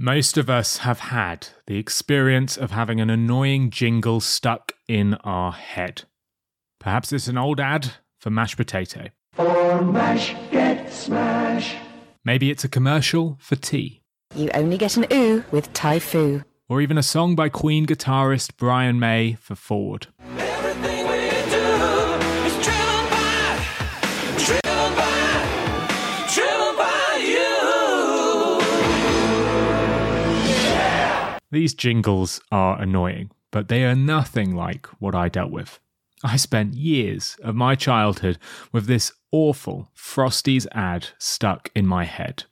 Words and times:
Most 0.00 0.38
of 0.38 0.48
us 0.48 0.78
have 0.78 1.00
had 1.00 1.48
the 1.66 1.76
experience 1.76 2.56
of 2.56 2.70
having 2.70 3.00
an 3.00 3.10
annoying 3.10 3.70
jingle 3.70 4.20
stuck 4.20 4.72
in 4.86 5.14
our 5.24 5.50
head. 5.50 6.04
Perhaps 6.78 7.12
it's 7.12 7.26
an 7.26 7.36
old 7.36 7.58
ad 7.58 7.94
for 8.20 8.30
mashed 8.30 8.56
potato. 8.56 9.08
For 9.32 9.82
mash, 9.82 10.36
get 10.52 10.92
smash. 10.92 11.74
Maybe 12.24 12.50
it's 12.50 12.62
a 12.62 12.68
commercial 12.68 13.38
for 13.40 13.56
tea. 13.56 14.02
You 14.36 14.50
only 14.54 14.78
get 14.78 14.96
an 14.96 15.06
ooh 15.12 15.44
with 15.50 15.72
Typhoo. 15.72 16.42
Or 16.68 16.80
even 16.80 16.96
a 16.96 17.02
song 17.02 17.34
by 17.34 17.48
Queen 17.48 17.86
guitarist 17.86 18.56
Brian 18.56 19.00
May 19.00 19.34
for 19.40 19.56
Ford. 19.56 20.08
These 31.50 31.72
jingles 31.72 32.42
are 32.52 32.78
annoying, 32.78 33.30
but 33.50 33.68
they 33.68 33.84
are 33.84 33.94
nothing 33.94 34.54
like 34.54 34.86
what 34.98 35.14
I 35.14 35.30
dealt 35.30 35.50
with. 35.50 35.80
I 36.22 36.36
spent 36.36 36.74
years 36.74 37.38
of 37.42 37.54
my 37.54 37.74
childhood 37.74 38.38
with 38.70 38.84
this 38.84 39.12
awful 39.32 39.90
Frosties 39.96 40.66
ad 40.72 41.08
stuck 41.16 41.70
in 41.74 41.86
my 41.86 42.04
head. 42.04 42.44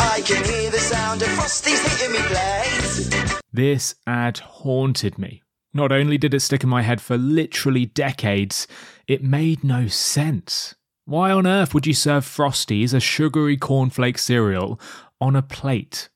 I 0.00 0.20
can 0.24 0.44
hear 0.44 0.68
the 0.68 0.78
sound 0.78 1.22
of 1.22 1.28
Frosties 1.28 1.80
hitting 1.90 2.12
me 2.12 2.26
blades. 2.26 3.40
This 3.52 3.94
ad 4.04 4.38
haunted 4.38 5.16
me. 5.16 5.42
Not 5.72 5.92
only 5.92 6.18
did 6.18 6.34
it 6.34 6.40
stick 6.40 6.64
in 6.64 6.68
my 6.68 6.82
head 6.82 7.00
for 7.00 7.16
literally 7.16 7.86
decades, 7.86 8.66
it 9.06 9.22
made 9.22 9.62
no 9.62 9.86
sense. 9.86 10.74
Why 11.04 11.30
on 11.30 11.46
earth 11.46 11.72
would 11.72 11.86
you 11.86 11.94
serve 11.94 12.24
Frosties, 12.24 12.94
a 12.94 12.98
sugary 12.98 13.56
cornflake 13.56 14.18
cereal, 14.18 14.80
on 15.20 15.36
a 15.36 15.42
plate? 15.42 16.08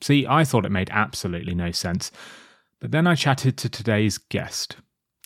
See, 0.00 0.26
I 0.26 0.44
thought 0.44 0.66
it 0.66 0.72
made 0.72 0.90
absolutely 0.90 1.54
no 1.54 1.70
sense. 1.70 2.10
But 2.80 2.90
then 2.90 3.06
I 3.06 3.14
chatted 3.14 3.56
to 3.58 3.68
today's 3.68 4.18
guest. 4.18 4.76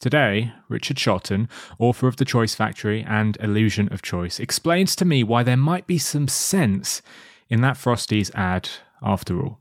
Today, 0.01 0.53
Richard 0.69 0.97
Shotton, 0.97 1.49
author 1.79 2.09
of 2.09 2.17
The 2.17 2.25
Choice 2.25 2.55
Factory 2.55 3.03
and 3.03 3.37
Illusion 3.39 3.93
of 3.93 4.01
Choice, 4.01 4.41
explains 4.41 4.97
to 4.97 5.05
me 5.05 5.23
why 5.23 5.43
there 5.43 5.57
might 5.57 5.87
be 5.87 5.99
some 5.99 6.27
sense 6.29 7.03
in 7.49 7.61
that 7.61 7.77
Frosties 7.77 8.35
ad 8.35 8.71
after 9.03 9.43
all. 9.43 9.59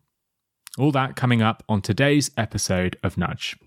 All 0.77 0.91
that 0.93 1.15
coming 1.17 1.41
up 1.41 1.63
on 1.67 1.81
today's 1.81 2.31
episode 2.37 2.97
of 3.03 3.17
Nudge. 3.17 3.57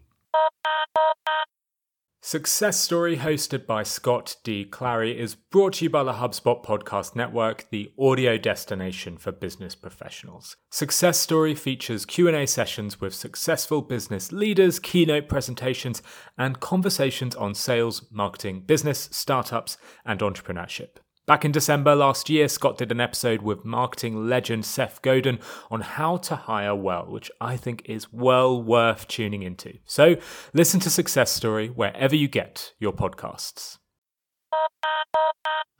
Success 2.24 2.78
Story, 2.78 3.16
hosted 3.16 3.66
by 3.66 3.82
Scott 3.82 4.36
D. 4.44 4.64
Clary, 4.64 5.18
is 5.18 5.34
brought 5.34 5.72
to 5.72 5.86
you 5.86 5.90
by 5.90 6.04
the 6.04 6.12
HubSpot 6.12 6.64
Podcast 6.64 7.16
Network, 7.16 7.68
the 7.70 7.90
audio 7.98 8.38
destination 8.38 9.18
for 9.18 9.32
business 9.32 9.74
professionals. 9.74 10.56
Success 10.70 11.18
Story 11.18 11.56
features 11.56 12.06
Q&A 12.06 12.46
sessions 12.46 13.00
with 13.00 13.12
successful 13.12 13.82
business 13.82 14.30
leaders, 14.30 14.78
keynote 14.78 15.28
presentations, 15.28 16.00
and 16.38 16.60
conversations 16.60 17.34
on 17.34 17.56
sales, 17.56 18.06
marketing, 18.12 18.60
business, 18.60 19.08
startups, 19.10 19.76
and 20.06 20.20
entrepreneurship. 20.20 20.98
Back 21.24 21.44
in 21.44 21.52
December 21.52 21.94
last 21.94 22.28
year, 22.28 22.48
Scott 22.48 22.78
did 22.78 22.90
an 22.90 23.00
episode 23.00 23.42
with 23.42 23.64
marketing 23.64 24.26
legend 24.26 24.64
Seth 24.64 25.00
Godin 25.02 25.38
on 25.70 25.80
how 25.80 26.16
to 26.16 26.34
hire 26.34 26.74
well, 26.74 27.06
which 27.06 27.30
I 27.40 27.56
think 27.56 27.82
is 27.84 28.12
well 28.12 28.60
worth 28.60 29.06
tuning 29.06 29.44
into. 29.44 29.78
So 29.84 30.16
listen 30.52 30.80
to 30.80 30.90
Success 30.90 31.30
Story 31.30 31.68
wherever 31.68 32.16
you 32.16 32.26
get 32.26 32.72
your 32.80 32.92
podcasts. 32.92 33.78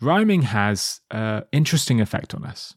Rhyming 0.01 0.43
has 0.43 1.01
an 1.11 1.43
interesting 1.51 2.01
effect 2.01 2.37
on 2.37 2.45
us. 2.45 2.77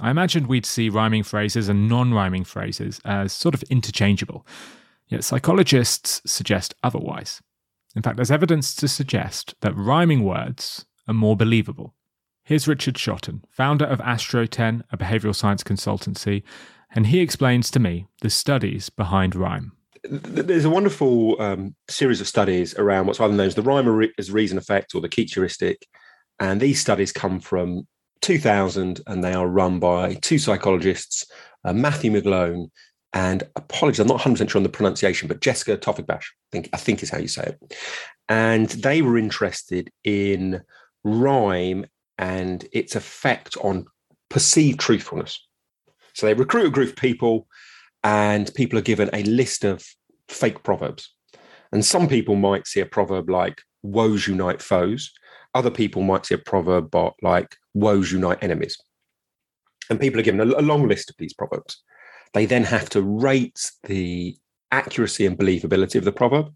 I 0.00 0.10
imagined 0.10 0.46
we'd 0.46 0.64
see 0.64 0.88
rhyming 0.88 1.24
phrases 1.24 1.68
and 1.68 1.90
non 1.90 2.14
rhyming 2.14 2.44
phrases 2.44 3.02
as 3.04 3.34
sort 3.34 3.54
of 3.54 3.62
interchangeable, 3.64 4.46
yet 5.08 5.24
psychologists 5.24 6.22
suggest 6.24 6.74
otherwise. 6.82 7.42
In 7.94 8.00
fact, 8.00 8.16
there's 8.16 8.30
evidence 8.30 8.74
to 8.76 8.88
suggest 8.88 9.54
that 9.60 9.76
rhyming 9.76 10.24
words 10.24 10.86
are 11.06 11.14
more 11.14 11.36
believable. 11.36 11.94
Here's 12.48 12.66
Richard 12.66 12.94
Shotton, 12.94 13.42
founder 13.50 13.84
of 13.84 13.98
Astroten, 13.98 14.80
a 14.90 14.96
behavioral 14.96 15.36
science 15.36 15.62
consultancy, 15.62 16.42
and 16.94 17.08
he 17.08 17.20
explains 17.20 17.70
to 17.72 17.78
me 17.78 18.06
the 18.22 18.30
studies 18.30 18.88
behind 18.88 19.36
rhyme. 19.36 19.72
There's 20.02 20.64
a 20.64 20.70
wonderful 20.70 21.38
um, 21.42 21.74
series 21.90 22.22
of 22.22 22.26
studies 22.26 22.74
around 22.78 23.04
what's 23.04 23.20
either 23.20 23.34
known 23.34 23.48
as 23.48 23.54
the 23.54 23.60
rhyme 23.60 24.10
as 24.16 24.30
reason 24.30 24.56
effect 24.56 24.94
or 24.94 25.02
the 25.02 25.10
Keats 25.10 25.34
heuristic. 25.34 25.86
And 26.40 26.58
these 26.58 26.80
studies 26.80 27.12
come 27.12 27.38
from 27.38 27.86
2000 28.22 29.02
and 29.06 29.22
they 29.22 29.34
are 29.34 29.46
run 29.46 29.78
by 29.78 30.14
two 30.14 30.38
psychologists, 30.38 31.26
uh, 31.66 31.74
Matthew 31.74 32.10
McGlone 32.10 32.70
and 33.12 33.42
apologies, 33.56 34.00
I'm 34.00 34.06
not 34.06 34.22
100% 34.22 34.48
sure 34.48 34.58
on 34.58 34.62
the 34.62 34.70
pronunciation, 34.70 35.28
but 35.28 35.42
Jessica 35.42 35.76
Tofighbakhsh, 35.76 36.22
I 36.22 36.48
think, 36.50 36.70
I 36.72 36.78
think 36.78 37.02
is 37.02 37.10
how 37.10 37.18
you 37.18 37.28
say 37.28 37.42
it. 37.42 37.74
And 38.26 38.70
they 38.70 39.02
were 39.02 39.18
interested 39.18 39.90
in 40.02 40.62
rhyme 41.04 41.84
and 42.18 42.66
its 42.72 42.96
effect 42.96 43.56
on 43.58 43.86
perceived 44.28 44.80
truthfulness. 44.80 45.40
So 46.14 46.26
they 46.26 46.34
recruit 46.34 46.66
a 46.66 46.70
group 46.70 46.90
of 46.90 46.96
people, 46.96 47.46
and 48.02 48.52
people 48.54 48.78
are 48.78 48.82
given 48.82 49.10
a 49.12 49.22
list 49.22 49.64
of 49.64 49.84
fake 50.28 50.62
proverbs. 50.62 51.12
And 51.72 51.84
some 51.84 52.08
people 52.08 52.36
might 52.36 52.66
see 52.66 52.80
a 52.80 52.86
proverb 52.86 53.28
like 53.30 53.62
woes 53.82 54.26
unite 54.26 54.62
foes. 54.62 55.12
Other 55.54 55.70
people 55.70 56.02
might 56.02 56.26
see 56.26 56.34
a 56.34 56.38
proverb 56.38 56.94
like 57.22 57.56
woes 57.74 58.12
unite 58.12 58.42
enemies. 58.42 58.76
And 59.90 60.00
people 60.00 60.20
are 60.20 60.24
given 60.24 60.40
a, 60.40 60.44
long 60.44 60.86
list 60.86 61.10
of 61.10 61.16
these 61.18 61.32
proverbs. 61.32 61.82
They 62.34 62.46
then 62.46 62.64
have 62.64 62.90
to 62.90 63.02
rate 63.02 63.70
the 63.84 64.36
accuracy 64.70 65.24
and 65.24 65.38
believability 65.38 65.96
of 65.96 66.04
the 66.04 66.12
proverb. 66.12 66.52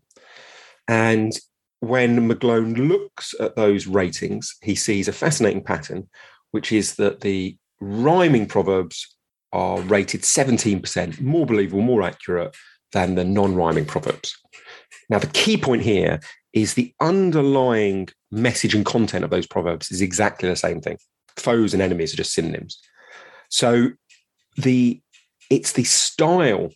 And 0.87 1.33
when 1.83 2.29
McGlone 2.29 2.89
looks 2.89 3.35
at 3.41 3.57
those 3.57 3.89
ratings, 3.89 4.55
he 4.63 4.77
sees 4.77 5.09
a 5.09 5.13
fascinating 5.13 5.65
pattern, 5.65 6.09
which 6.53 6.71
is 6.71 6.95
that 6.95 7.23
the 7.23 7.57
rhyming 7.81 8.47
proverbs 8.47 9.17
are 9.53 9.81
rated 9.81 10.23
17% 10.23 11.21
more 11.21 11.45
believable, 11.45 11.83
more 11.83 12.03
accurate 12.05 12.55
than 12.93 13.17
the 13.17 13.25
non 13.25 13.57
rhyming 13.57 13.85
proverbs. 13.85 14.39
Now, 15.11 15.19
the 15.19 15.27
key 15.27 15.57
point 15.57 15.83
here 15.83 16.21
is 16.53 16.75
the 16.75 16.95
underlying 17.01 18.09
message 18.31 18.77
and 18.77 18.87
content 18.87 19.25
of 19.25 19.31
those 19.31 19.49
proverbs 19.49 19.91
is 19.91 20.01
exactly 20.01 20.49
the 20.49 20.55
same 20.55 20.81
thing. 20.81 20.99
Foes 21.37 21.75
and 21.75 21.83
enemies 21.83 22.15
are 22.15 22.19
just 22.19 22.33
synonyms. 22.33 22.81
So 23.49 23.89
the 24.57 25.03
it's 25.51 25.73
the 25.73 25.85
style 25.85 26.71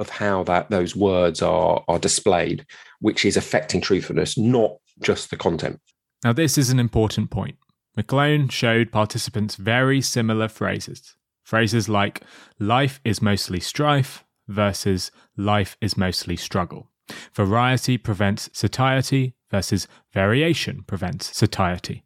of 0.00 0.08
how 0.08 0.42
that 0.44 0.68
those 0.68 0.96
words 0.96 1.42
are 1.42 1.84
are 1.86 1.98
displayed 2.00 2.66
which 3.00 3.24
is 3.24 3.36
affecting 3.36 3.80
truthfulness, 3.80 4.36
not 4.36 4.72
just 5.00 5.30
the 5.30 5.36
content. 5.36 5.80
Now, 6.24 6.32
this 6.32 6.58
is 6.58 6.70
an 6.70 6.80
important 6.80 7.30
point. 7.30 7.56
McGlone 7.96 8.50
showed 8.50 8.92
participants 8.92 9.56
very 9.56 10.00
similar 10.00 10.48
phrases. 10.48 11.16
Phrases 11.44 11.88
like 11.88 12.22
life 12.58 13.00
is 13.04 13.22
mostly 13.22 13.60
strife 13.60 14.24
versus 14.46 15.10
life 15.36 15.76
is 15.80 15.96
mostly 15.96 16.36
struggle. 16.36 16.90
Variety 17.34 17.98
prevents 17.98 18.50
satiety 18.52 19.34
versus 19.50 19.88
variation 20.12 20.84
prevents 20.86 21.36
satiety. 21.36 22.04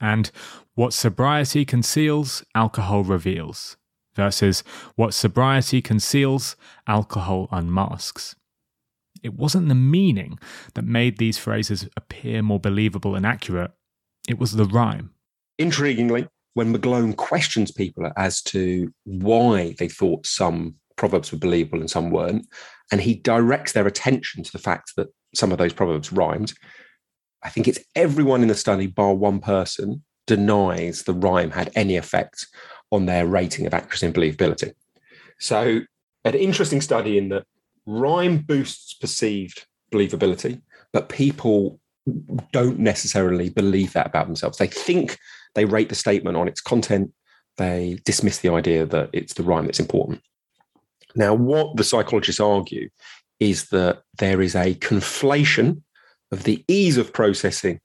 And 0.00 0.30
what 0.74 0.92
sobriety 0.92 1.64
conceals, 1.64 2.44
alcohol 2.54 3.02
reveals 3.02 3.76
versus 4.14 4.62
what 4.94 5.14
sobriety 5.14 5.80
conceals, 5.80 6.56
alcohol 6.86 7.48
unmasks. 7.50 8.34
It 9.26 9.34
wasn't 9.34 9.68
the 9.68 9.74
meaning 9.74 10.38
that 10.74 10.84
made 10.84 11.18
these 11.18 11.36
phrases 11.36 11.88
appear 11.96 12.42
more 12.42 12.60
believable 12.60 13.16
and 13.16 13.26
accurate, 13.26 13.72
it 14.28 14.38
was 14.38 14.52
the 14.52 14.66
rhyme. 14.66 15.10
Intriguingly, 15.60 16.28
when 16.54 16.72
McGlone 16.72 17.16
questions 17.16 17.72
people 17.72 18.08
as 18.16 18.40
to 18.42 18.94
why 19.02 19.74
they 19.80 19.88
thought 19.88 20.26
some 20.26 20.76
proverbs 20.94 21.32
were 21.32 21.38
believable 21.38 21.80
and 21.80 21.90
some 21.90 22.10
weren't, 22.10 22.46
and 22.92 23.00
he 23.00 23.16
directs 23.16 23.72
their 23.72 23.88
attention 23.88 24.44
to 24.44 24.52
the 24.52 24.60
fact 24.60 24.92
that 24.96 25.08
some 25.34 25.50
of 25.50 25.58
those 25.58 25.72
proverbs 25.72 26.12
rhymed, 26.12 26.52
I 27.42 27.48
think 27.48 27.66
it's 27.66 27.80
everyone 27.96 28.42
in 28.42 28.48
the 28.48 28.54
study, 28.54 28.86
bar 28.86 29.12
one 29.12 29.40
person, 29.40 30.04
denies 30.28 31.02
the 31.02 31.14
rhyme 31.14 31.50
had 31.50 31.72
any 31.74 31.96
effect 31.96 32.46
on 32.92 33.06
their 33.06 33.26
rating 33.26 33.66
of 33.66 33.74
accuracy 33.74 34.06
and 34.06 34.14
believability. 34.14 34.72
So, 35.40 35.80
an 36.24 36.34
interesting 36.34 36.80
study 36.80 37.18
in 37.18 37.28
that 37.30 37.44
rhyme 37.86 38.38
boosts 38.38 38.94
perceived 38.94 39.66
believability, 39.92 40.60
but 40.92 41.08
people 41.08 41.80
don't 42.52 42.78
necessarily 42.78 43.48
believe 43.48 43.92
that 43.92 44.06
about 44.06 44.26
themselves. 44.26 44.58
They 44.58 44.66
think 44.66 45.18
they 45.54 45.64
rate 45.64 45.88
the 45.88 45.94
statement 45.94 46.36
on 46.36 46.48
its 46.48 46.60
content, 46.60 47.12
they 47.56 47.98
dismiss 48.04 48.38
the 48.38 48.50
idea 48.50 48.86
that 48.86 49.10
it's 49.12 49.34
the 49.34 49.42
rhyme 49.42 49.64
that's 49.64 49.80
important. 49.80 50.20
Now, 51.14 51.34
what 51.34 51.76
the 51.76 51.84
psychologists 51.84 52.40
argue 52.40 52.90
is 53.40 53.68
that 53.70 54.02
there 54.18 54.40
is 54.40 54.54
a 54.54 54.74
conflation 54.74 55.82
of 56.30 56.44
the 56.44 56.64
ease 56.68 56.98
of 56.98 57.12
processing 57.12 57.80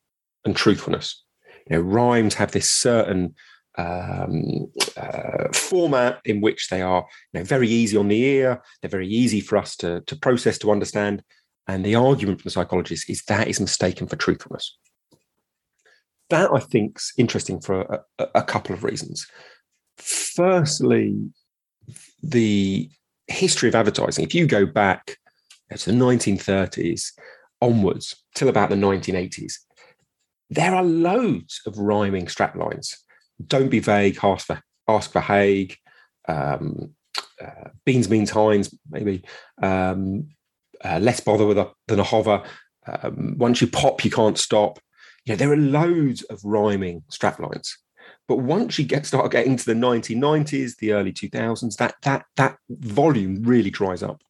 and 0.46 0.56
truthfulness. 0.56 1.24
You 1.70 1.78
know, 1.78 1.82
rhymes 1.84 2.34
have 2.36 2.52
this 2.52 2.70
certain 2.70 3.36
um, 3.78 4.72
uh, 4.98 5.48
format 5.54 6.20
in 6.26 6.42
which 6.42 6.70
they 6.70 6.82
are 6.82 7.06
you 7.34 7.40
know, 7.40 7.44
very 7.46 7.68
easy 7.68 7.98
on 7.98 8.08
the 8.08 8.22
ear, 8.22 8.62
they're 8.82 8.90
very 8.90 9.08
easy 9.08 9.40
for 9.42 9.58
us 9.58 9.76
to, 9.78 10.02
to 10.02 10.16
process, 10.16 10.58
to 10.60 10.72
understand. 10.72 11.24
And 11.68 11.86
the 11.86 11.96
argument 11.96 12.42
from 12.42 12.50
the 12.50 12.52
psychologists 12.52 13.10
is 13.10 13.24
that 13.28 13.48
is 13.48 13.60
mistaken 13.60 14.08
for 14.08 14.16
truthfulness. 14.16 14.78
That 16.30 16.50
I 16.54 16.60
think 16.60 16.98
is 16.98 17.14
interesting 17.18 17.62
for 17.62 18.04
a, 18.18 18.28
a, 18.36 18.44
couple 18.44 18.74
of 18.74 18.84
reasons. 18.84 19.28
Firstly, 19.98 21.16
the 22.24 22.90
history 23.28 23.70
of 23.70 23.76
advertising, 23.76 24.24
if 24.24 24.34
you 24.34 24.48
go 24.48 24.66
back 24.66 25.18
to 25.70 25.92
the 25.92 25.98
1930s 25.98 27.12
onwards 27.62 28.16
till 28.36 28.50
about 28.50 28.70
the 28.70 28.76
1980s, 28.76 29.54
there 30.50 30.76
are 30.76 30.84
loads 30.84 31.62
of 31.66 31.78
rhyming 31.78 32.26
straplines. 32.26 32.96
Don't 33.48 33.70
be 33.70 33.80
vague, 33.80 34.20
ask 34.24 34.48
for, 34.48 34.62
ask 34.88 35.12
for 35.12 35.22
Haig. 35.22 35.78
um, 36.28 36.94
uh, 37.42 37.70
beans 37.86 38.10
means 38.10 38.30
Heinz, 38.30 38.74
maybe. 38.90 39.24
Um, 39.62 40.30
uh, 40.84 41.00
less 41.00 41.20
bother 41.20 41.46
with 41.46 41.58
a, 41.58 41.72
than 41.88 42.00
a 42.00 42.04
hover. 42.04 42.44
Um, 42.88 43.36
once 43.38 43.62
you 43.62 43.68
pop, 43.68 44.04
you 44.04 44.12
can't 44.12 44.38
stop. 44.38 44.80
You 45.26 45.34
know, 45.34 45.38
there 45.38 45.52
are 45.52 45.58
loads 45.58 46.24
of 46.24 46.44
rhyming 46.44 47.04
straplines. 47.12 47.70
But 48.28 48.38
once 48.38 48.80
you 48.80 48.86
get 48.86 49.06
start 49.06 49.32
getting 49.32 49.58
to 49.58 49.66
the 49.66 49.74
1990s, 49.74 50.78
the 50.78 50.94
early 50.94 51.12
2000s, 51.12 51.76
that 51.78 51.96
that 52.04 52.26
that 52.38 52.58
volume 52.70 53.44
really 53.44 53.70
dries 53.70 54.04
up. 54.04 54.22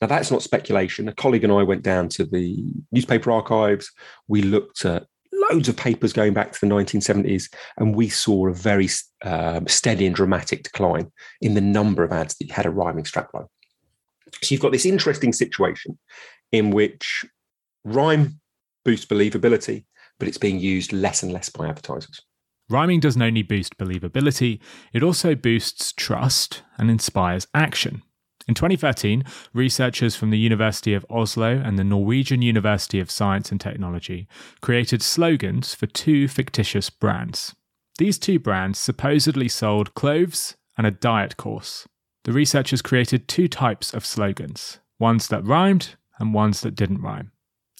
Now 0.00 0.06
that's 0.06 0.30
not 0.30 0.42
speculation. 0.42 1.08
A 1.08 1.14
colleague 1.14 1.44
and 1.44 1.52
I 1.52 1.62
went 1.62 1.82
down 1.82 2.08
to 2.10 2.24
the 2.24 2.56
newspaper 2.92 3.30
archives. 3.30 3.90
We 4.28 4.42
looked 4.42 4.84
at 4.84 5.06
loads 5.50 5.68
of 5.68 5.76
papers 5.76 6.12
going 6.12 6.34
back 6.34 6.52
to 6.52 6.60
the 6.60 6.66
1970s, 6.66 7.44
and 7.76 7.94
we 7.94 8.08
saw 8.08 8.48
a 8.48 8.54
very 8.54 8.88
um, 9.24 9.66
steady 9.66 10.06
and 10.06 10.14
dramatic 10.14 10.62
decline 10.62 11.10
in 11.40 11.54
the 11.54 11.60
number 11.60 12.02
of 12.02 12.12
ads 12.12 12.36
that 12.36 12.50
had 12.50 12.66
a 12.66 12.70
rhyming 12.70 13.04
strapline. 13.04 13.46
So 14.42 14.52
you've 14.52 14.60
got 14.60 14.72
this 14.72 14.86
interesting 14.86 15.32
situation 15.32 15.98
in 16.52 16.70
which 16.70 17.24
rhyme 17.84 18.40
boosts 18.84 19.06
believability, 19.06 19.84
but 20.18 20.28
it's 20.28 20.38
being 20.38 20.58
used 20.58 20.92
less 20.92 21.22
and 21.22 21.32
less 21.32 21.48
by 21.48 21.68
advertisers. 21.68 22.20
Rhyming 22.68 23.00
doesn't 23.00 23.20
only 23.20 23.42
boost 23.42 23.76
believability, 23.78 24.60
it 24.92 25.02
also 25.02 25.34
boosts 25.34 25.92
trust 25.92 26.62
and 26.78 26.88
inspires 26.90 27.48
action. 27.52 28.02
In 28.50 28.54
2013, 28.54 29.22
researchers 29.54 30.16
from 30.16 30.30
the 30.30 30.38
University 30.38 30.92
of 30.92 31.06
Oslo 31.08 31.62
and 31.64 31.78
the 31.78 31.84
Norwegian 31.84 32.42
University 32.42 32.98
of 32.98 33.08
Science 33.08 33.52
and 33.52 33.60
Technology 33.60 34.26
created 34.60 35.02
slogans 35.02 35.72
for 35.72 35.86
two 35.86 36.26
fictitious 36.26 36.90
brands. 36.90 37.54
These 37.98 38.18
two 38.18 38.40
brands 38.40 38.80
supposedly 38.80 39.46
sold 39.46 39.94
clothes 39.94 40.56
and 40.76 40.84
a 40.84 40.90
diet 40.90 41.36
course. 41.36 41.86
The 42.24 42.32
researchers 42.32 42.82
created 42.82 43.28
two 43.28 43.46
types 43.46 43.94
of 43.94 44.04
slogans 44.04 44.80
ones 44.98 45.28
that 45.28 45.46
rhymed 45.46 45.94
and 46.18 46.34
ones 46.34 46.62
that 46.62 46.74
didn't 46.74 47.02
rhyme. 47.02 47.30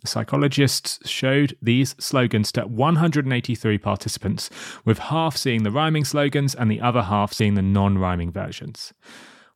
Psychologists 0.04 1.00
showed 1.04 1.56
these 1.60 1.96
slogans 1.98 2.52
to 2.52 2.64
183 2.64 3.76
participants, 3.78 4.50
with 4.84 5.00
half 5.00 5.36
seeing 5.36 5.64
the 5.64 5.72
rhyming 5.72 6.04
slogans 6.04 6.54
and 6.54 6.70
the 6.70 6.80
other 6.80 7.02
half 7.02 7.32
seeing 7.32 7.54
the 7.54 7.60
non 7.60 7.98
rhyming 7.98 8.30
versions. 8.30 8.94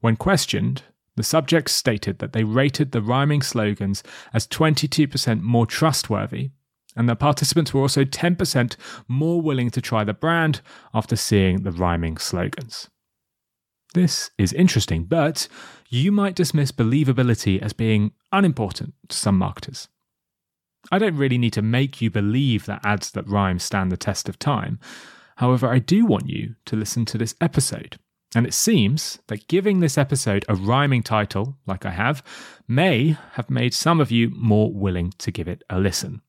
When 0.01 0.17
questioned, 0.17 0.83
the 1.17 1.23
subjects 1.23 1.73
stated 1.73 2.19
that 2.19 2.33
they 2.33 2.45
rated 2.45 2.93
the 2.93 3.03
rhyming 3.03 3.43
slogans 3.43 4.03
as 4.33 4.47
22% 4.47 5.41
more 5.41 5.67
trustworthy, 5.67 6.51
and 6.97 7.09
the 7.09 7.17
participants 7.17 7.73
were 7.73 7.81
also 7.81 8.05
10% 8.05 8.77
more 9.09 9.41
willing 9.41 9.71
to 9.71 9.81
try 9.81 10.05
the 10.05 10.15
brand 10.15 10.61
after 10.93 11.17
seeing 11.17 11.63
the 11.63 11.73
rhyming 11.73 12.17
slogans. 12.17 12.89
This 13.95 14.31
is 14.39 14.53
interesting, 14.53 15.05
but 15.05 15.47
you 15.89 16.11
might 16.11 16.35
dismiss 16.35 16.73
believability 16.73 17.63
as 17.63 17.73
being 17.73 18.13
unimportant 18.33 18.95
to 19.09 19.17
some 19.17 19.39
marketers. 19.39 19.89
I 20.91 20.99
don't 20.99 21.17
really 21.17 21.39
need 21.39 21.53
to 21.55 21.63
make 21.63 22.03
you 22.03 22.11
believe 22.11 22.67
that 22.67 22.85
ads 22.85 23.13
that 23.13 23.29
rhyme 23.29 23.59
stand 23.59 23.91
the 23.91 23.97
test 23.97 24.29
of 24.29 24.39
time. 24.39 24.79
However, 25.37 25.69
I 25.69 25.79
do 25.79 26.05
want 26.05 26.29
you 26.29 26.57
to 26.67 26.77
listen 26.77 27.05
to 27.07 27.19
this 27.19 27.35
episode. 27.41 27.99
And 28.35 28.47
it 28.47 28.55
seems 28.55 29.21
that 29.29 29.47
giving 29.49 29.81
this 29.81 29.97
episode 29.97 30.45
a 30.49 30.55
rhyming 30.55 31.03
title, 31.03 31.57
like 31.67 31.87
I 31.87 31.91
have, 31.91 32.23
may 32.67 33.17
have 33.33 33.49
made 33.49 33.75
some 33.75 34.01
of 34.01 34.11
you 34.11 34.31
more 34.31 34.73
willing 34.73 35.13
to 35.19 35.31
give 35.31 35.47
it 35.47 35.63
a 35.71 35.79
listen. 35.79 36.21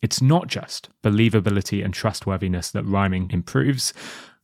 It's 0.00 0.22
not 0.22 0.48
just 0.48 0.88
believability 1.02 1.84
and 1.84 1.92
trustworthiness 1.92 2.70
that 2.70 2.84
rhyming 2.84 3.30
improves. 3.30 3.92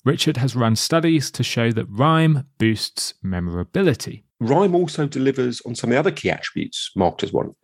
Richard 0.05 0.37
has 0.37 0.55
run 0.55 0.77
studies 0.77 1.31
to 1.33 1.43
show 1.43 1.73
that 1.73 1.87
rhyme 1.89 2.47
boosts 2.59 3.15
memorability. 3.23 4.25
Rhyme 4.41 4.75
also 4.75 5.07
delivers 5.07 5.61
on 5.63 5.75
some 5.75 5.91
of 5.91 5.95
the 5.95 5.99
other 5.99 6.13
key 6.13 6.31
attributes 6.31 6.93
marketers 6.95 7.33
want. 7.33 7.57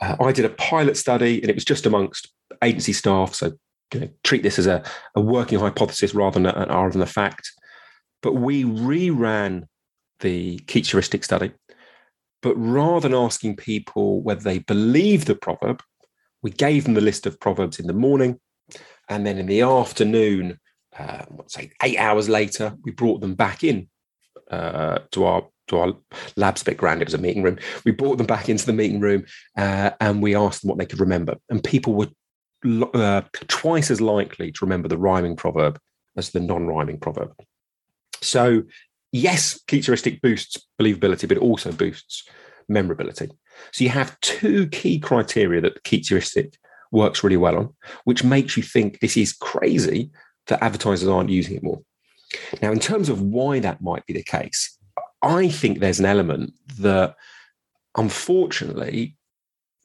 Uh, 0.00 0.16
I 0.20 0.32
did 0.32 0.44
a 0.44 0.50
pilot 0.50 0.96
study 0.96 1.40
and 1.40 1.48
it 1.48 1.54
was 1.54 1.64
just 1.64 1.86
amongst 1.86 2.28
agency 2.62 2.92
staff. 2.92 3.34
So 3.34 3.52
you 3.94 4.00
know, 4.00 4.08
treat 4.24 4.42
this 4.42 4.58
as 4.58 4.66
a, 4.66 4.82
a 5.14 5.20
working 5.20 5.58
hypothesis 5.58 6.14
rather 6.14 6.40
than 6.40 6.46
a, 6.46 6.66
rather 6.68 6.90
than 6.90 7.02
a 7.02 7.06
fact. 7.06 7.50
But 8.22 8.34
we 8.34 8.64
reran 8.64 9.66
the 10.20 10.58
Keats 10.60 10.90
heuristic 10.90 11.24
study. 11.24 11.52
But 12.40 12.54
rather 12.56 13.08
than 13.08 13.16
asking 13.16 13.56
people 13.56 14.22
whether 14.22 14.42
they 14.42 14.58
believe 14.58 15.24
the 15.24 15.34
proverb, 15.34 15.82
we 16.42 16.50
gave 16.50 16.84
them 16.84 16.94
the 16.94 17.00
list 17.00 17.26
of 17.26 17.38
proverbs 17.38 17.78
in 17.78 17.86
the 17.86 17.92
morning. 17.92 18.40
And 19.08 19.26
then 19.26 19.38
in 19.38 19.46
the 19.46 19.60
afternoon, 19.62 20.58
uh, 20.98 21.24
let's 21.36 21.54
say 21.54 21.70
eight 21.82 21.98
hours 21.98 22.28
later, 22.28 22.76
we 22.84 22.92
brought 22.92 23.20
them 23.20 23.34
back 23.34 23.62
in 23.62 23.88
uh, 24.50 25.00
to 25.12 25.24
our 25.24 25.46
to 25.68 25.78
our 25.78 25.94
lab's 26.36 26.62
a 26.62 26.64
bit 26.64 26.76
grand. 26.76 27.00
It 27.00 27.06
was 27.06 27.14
a 27.14 27.18
meeting 27.18 27.42
room. 27.42 27.58
We 27.84 27.92
brought 27.92 28.18
them 28.18 28.26
back 28.26 28.48
into 28.48 28.66
the 28.66 28.72
meeting 28.72 29.00
room 29.00 29.24
uh, 29.56 29.90
and 30.00 30.20
we 30.20 30.34
asked 30.34 30.62
them 30.62 30.68
what 30.68 30.78
they 30.78 30.86
could 30.86 31.00
remember. 31.00 31.36
And 31.48 31.62
people 31.62 31.94
were 31.94 32.08
uh, 32.94 33.22
twice 33.48 33.90
as 33.90 34.00
likely 34.00 34.50
to 34.52 34.58
remember 34.64 34.88
the 34.88 34.98
rhyming 34.98 35.36
proverb 35.36 35.78
as 36.16 36.30
the 36.30 36.40
non-rhyming 36.40 36.98
proverb. 36.98 37.32
So, 38.22 38.62
yes, 39.12 39.60
Keats 39.66 39.88
boosts 40.22 40.66
believability, 40.80 41.28
but 41.28 41.36
it 41.36 41.42
also 41.42 41.72
boosts 41.72 42.28
memorability. 42.68 43.30
So 43.72 43.84
you 43.84 43.90
have 43.90 44.18
two 44.20 44.68
key 44.68 44.98
criteria 44.98 45.60
that 45.60 45.82
Keats 45.84 46.10
works 46.90 47.24
really 47.24 47.36
well 47.36 47.56
on, 47.56 47.74
which 48.04 48.24
makes 48.24 48.56
you 48.56 48.62
think 48.62 49.00
this 49.00 49.16
is 49.16 49.32
crazy 49.32 50.10
that 50.46 50.62
advertisers 50.62 51.08
aren't 51.08 51.30
using 51.30 51.56
it 51.56 51.62
more. 51.62 51.80
Now, 52.62 52.72
in 52.72 52.80
terms 52.80 53.08
of 53.08 53.20
why 53.20 53.60
that 53.60 53.82
might 53.82 54.06
be 54.06 54.14
the 54.14 54.22
case, 54.22 54.78
I 55.22 55.48
think 55.48 55.78
there's 55.78 56.00
an 56.00 56.06
element 56.06 56.54
that 56.78 57.14
unfortunately 57.96 59.16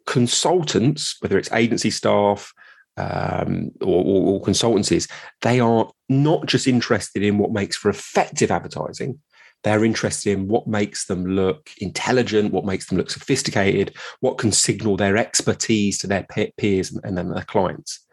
consultants, 0.06 1.18
whether 1.20 1.38
it's 1.38 1.52
agency 1.52 1.90
staff 1.90 2.54
um, 2.98 3.72
or, 3.82 4.04
or, 4.04 4.34
or 4.34 4.42
consultancies, 4.42 5.10
they 5.42 5.60
are 5.60 5.90
not 6.10 6.46
just 6.46 6.68
interested 6.68 7.24
in 7.24 7.38
what 7.38 7.52
makes 7.52 7.76
for 7.76 7.90
effective 7.90 8.52
advertising. 8.52 9.20
They're 9.64 9.86
interested 9.86 10.32
in 10.32 10.48
what 10.48 10.68
makes 10.68 11.08
them 11.08 11.26
look 11.26 11.72
intelligent, 11.80 12.54
what 12.54 12.66
makes 12.66 12.88
them 12.88 12.98
look 12.98 13.10
sophisticated, 13.10 13.96
what 14.20 14.38
can 14.38 14.52
signal 14.52 14.98
their 14.98 15.18
expertise 15.18 15.98
to 16.00 16.08
their 16.08 16.26
peers 16.58 16.96
and 17.04 17.18
then 17.18 17.30
their 17.30 17.44
clients. 17.44 18.06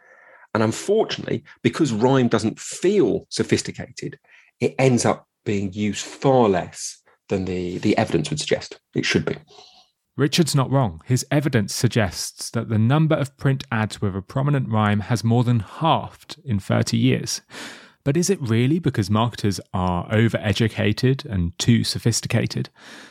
And 0.54 0.62
unfortunately, 0.62 1.44
because 1.62 1.92
rhyme 1.92 2.28
doesn't 2.28 2.60
feel 2.60 3.26
sophisticated, 3.28 4.18
it 4.60 4.74
ends 4.78 5.04
up 5.04 5.26
being 5.44 5.72
used 5.72 6.04
far 6.04 6.48
less 6.48 7.02
than 7.28 7.44
the, 7.44 7.78
the 7.78 7.96
evidence 7.98 8.30
would 8.30 8.40
suggest 8.40 8.78
it 8.94 9.04
should 9.04 9.24
be. 9.24 9.36
Richard's 10.16 10.54
not 10.54 10.70
wrong. 10.70 11.00
His 11.04 11.26
evidence 11.30 11.74
suggests 11.74 12.50
that 12.50 12.68
the 12.68 12.78
number 12.78 13.16
of 13.16 13.36
print 13.36 13.64
ads 13.72 14.00
with 14.00 14.14
a 14.14 14.22
prominent 14.22 14.68
rhyme 14.68 15.00
has 15.00 15.24
more 15.24 15.42
than 15.42 15.58
halved 15.58 16.40
in 16.44 16.60
30 16.60 16.96
years. 16.96 17.40
But 18.04 18.16
is 18.16 18.30
it 18.30 18.40
really 18.40 18.78
because 18.78 19.10
marketers 19.10 19.60
are 19.72 20.08
overeducated 20.10 21.24
and 21.24 21.58
too 21.58 21.82
sophisticated? 21.82 22.68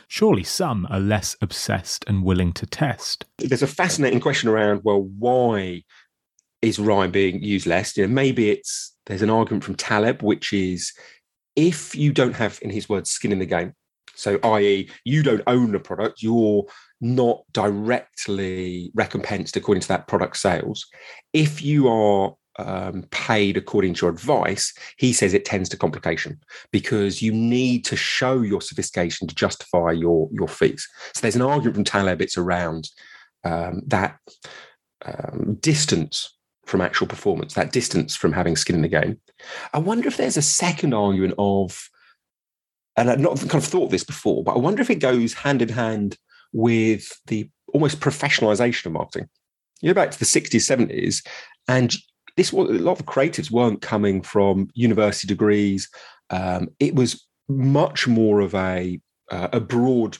Surely 0.08 0.44
some 0.44 0.86
are 0.88 1.00
less 1.00 1.36
obsessed 1.42 2.04
and 2.06 2.24
willing 2.24 2.52
to 2.54 2.64
test. 2.64 3.26
There's 3.38 3.62
a 3.62 3.66
fascinating 3.66 4.20
question 4.20 4.48
around 4.48 4.82
well, 4.84 5.02
why 5.02 5.82
is 6.62 6.78
rhyme 6.78 7.10
being 7.10 7.42
used 7.42 7.66
less? 7.66 7.96
You 7.96 8.06
know, 8.06 8.14
maybe 8.14 8.50
it's 8.50 8.96
there's 9.06 9.22
an 9.22 9.30
argument 9.30 9.64
from 9.64 9.74
Taleb, 9.74 10.22
which 10.22 10.52
is 10.52 10.92
if 11.56 11.94
you 11.94 12.12
don't 12.12 12.36
have, 12.36 12.58
in 12.62 12.70
his 12.70 12.88
words, 12.88 13.10
skin 13.10 13.32
in 13.32 13.40
the 13.40 13.46
game, 13.46 13.74
so 14.14 14.38
i.e., 14.42 14.88
you 15.04 15.22
don't 15.22 15.42
own 15.46 15.72
the 15.72 15.80
product, 15.80 16.22
you're 16.22 16.64
not 17.00 17.42
directly 17.52 18.90
recompensed 18.94 19.56
according 19.56 19.82
to 19.82 19.88
that 19.88 20.06
product 20.06 20.36
sales. 20.36 20.86
If 21.32 21.62
you 21.62 21.88
are 21.88 22.34
um, 22.58 23.04
paid 23.10 23.56
according 23.56 23.94
to 23.94 24.06
your 24.06 24.12
advice, 24.12 24.72
he 24.96 25.12
says 25.12 25.34
it 25.34 25.44
tends 25.44 25.68
to 25.70 25.76
complication 25.76 26.40
because 26.70 27.20
you 27.20 27.32
need 27.32 27.84
to 27.86 27.96
show 27.96 28.40
your 28.40 28.60
sophistication 28.60 29.26
to 29.28 29.34
justify 29.34 29.90
your 29.92 30.28
your 30.32 30.48
fees. 30.48 30.88
So 31.14 31.20
there's 31.22 31.36
an 31.36 31.42
argument 31.42 31.74
from 31.74 31.84
Taleb. 31.84 32.22
It's 32.22 32.38
around 32.38 32.88
um, 33.44 33.82
that 33.86 34.18
um, 35.04 35.58
distance 35.60 36.36
from 36.64 36.80
actual 36.80 37.06
performance, 37.06 37.54
that 37.54 37.72
distance 37.72 38.16
from 38.16 38.32
having 38.32 38.56
skin 38.56 38.76
in 38.76 38.82
the 38.82 38.88
game. 38.88 39.20
I 39.74 39.78
wonder 39.78 40.08
if 40.08 40.16
there's 40.16 40.38
a 40.38 40.42
second 40.42 40.94
argument 40.94 41.34
of 41.38 41.90
and 42.96 43.10
I'd 43.10 43.20
not 43.20 43.38
kind 43.38 43.54
of 43.54 43.64
thought 43.64 43.90
this 43.90 44.04
before, 44.04 44.44
but 44.44 44.54
I 44.54 44.58
wonder 44.58 44.82
if 44.82 44.90
it 44.90 44.96
goes 44.96 45.34
hand 45.34 45.62
in 45.62 45.68
hand 45.68 46.16
with 46.52 47.20
the 47.26 47.48
almost 47.72 48.00
professionalization 48.00 48.86
of 48.86 48.92
marketing. 48.92 49.28
You 49.80 49.88
know, 49.88 49.94
back 49.94 50.12
to 50.12 50.18
the 50.18 50.24
60s, 50.24 50.50
70s, 50.50 51.26
and 51.68 51.94
this 52.36 52.52
was 52.52 52.70
a 52.70 52.82
lot 52.82 53.00
of 53.00 53.06
creatives 53.06 53.50
weren't 53.50 53.82
coming 53.82 54.22
from 54.22 54.68
university 54.74 55.26
degrees. 55.26 55.88
Um, 56.30 56.68
it 56.80 56.94
was 56.94 57.26
much 57.48 58.06
more 58.06 58.40
of 58.40 58.54
a 58.54 59.00
uh, 59.30 59.48
a 59.52 59.60
broad 59.60 60.18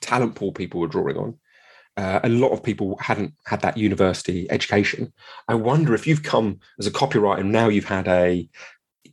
talent 0.00 0.34
pool 0.34 0.52
people 0.52 0.80
were 0.80 0.86
drawing 0.86 1.16
on. 1.16 1.38
Uh, 1.96 2.20
a 2.22 2.28
lot 2.28 2.52
of 2.52 2.62
people 2.62 2.96
hadn't 3.00 3.34
had 3.46 3.60
that 3.60 3.76
university 3.76 4.50
education. 4.50 5.12
I 5.48 5.54
wonder 5.54 5.94
if 5.94 6.06
you've 6.06 6.22
come 6.22 6.60
as 6.78 6.86
a 6.86 6.90
copywriter 6.90 7.40
and 7.40 7.52
now 7.52 7.68
you've 7.68 7.84
had 7.84 8.08
a 8.08 8.48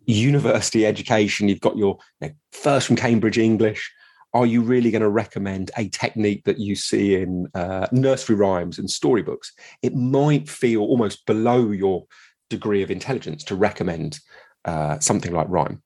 university 0.06 0.86
education, 0.86 1.50
you've 1.50 1.62
got 1.62 1.78
your 1.78 1.98
you 2.22 2.28
know, 2.28 2.34
first 2.52 2.88
from 2.88 2.96
Cambridge 2.96 3.38
English. 3.38 3.92
Are 4.34 4.46
you 4.46 4.62
really 4.62 4.92
going 4.92 5.02
to 5.02 5.10
recommend 5.10 5.72
a 5.78 5.90
technique 5.90 6.44
that 6.44 6.60
you 6.60 6.76
see 6.76 7.16
in 7.16 7.48
uh, 7.56 7.88
nursery 7.92 8.36
rhymes 8.36 8.78
and 8.78 8.90
storybooks? 8.90 9.54
It 9.82 9.96
might 9.96 10.50
feel 10.50 10.82
almost 10.82 11.26
below 11.26 11.72
your 11.72 12.06
degree 12.50 12.84
of 12.84 12.92
intelligence 12.92 13.44
to 13.46 13.56
recommend 13.56 14.20
uh, 14.66 15.00
something 15.00 15.34
like 15.34 15.48
rhyme. 15.50 15.82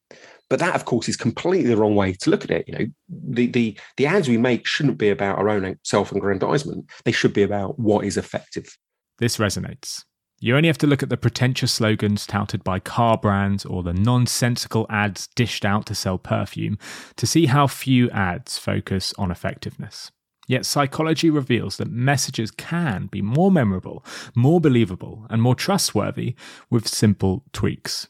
But 0.50 0.60
that, 0.60 0.76
of 0.76 0.84
course, 0.84 1.08
is 1.08 1.16
completely 1.16 1.70
the 1.70 1.78
wrong 1.78 1.96
way 1.96 2.12
to 2.14 2.30
look 2.30 2.44
at 2.44 2.52
it. 2.52 2.68
You 2.68 2.78
know, 2.78 2.86
the 3.08 3.48
the 3.48 3.80
the 3.96 4.06
ads 4.06 4.28
we 4.28 4.38
make 4.38 4.68
shouldn't 4.68 4.98
be 4.98 5.10
about 5.10 5.38
our 5.38 5.48
own 5.48 5.78
self-aggrandizement. 5.84 6.90
They 7.06 7.14
should 7.14 7.34
be 7.34 7.44
about 7.44 7.80
what 7.80 8.04
is 8.04 8.18
effective. 8.18 8.78
This 9.18 9.38
resonates. 9.38 10.04
You 10.44 10.58
only 10.58 10.70
have 10.70 10.78
to 10.80 10.88
look 10.88 11.04
at 11.04 11.10
the 11.10 11.18
pretentious 11.18 11.72
slogans 11.72 12.26
touted 12.26 12.64
by 12.64 12.80
car 12.80 13.16
brands 13.16 13.64
or 13.64 13.84
the 13.84 13.94
nonsensical 13.94 14.88
ads 14.90 15.28
dished 15.36 15.64
out 15.64 15.86
to 15.86 15.94
sell 15.94 16.18
perfume 16.18 16.80
to 17.18 17.28
see 17.28 17.46
how 17.46 17.68
few 17.68 18.10
ads 18.10 18.58
focus 18.58 19.14
on 19.20 19.30
effectiveness. 19.30 20.12
Yet 20.48 20.66
psychology 20.66 21.30
reveals 21.30 21.78
that 21.78 21.92
messages 21.92 22.50
can 22.50 23.06
be 23.06 23.22
more 23.22 23.52
memorable, 23.52 24.04
more 24.34 24.60
believable, 24.60 25.28
and 25.30 25.44
more 25.44 25.54
trustworthy 25.54 26.34
with 26.72 26.88
simple 26.88 27.44
tweaks. 27.54 28.08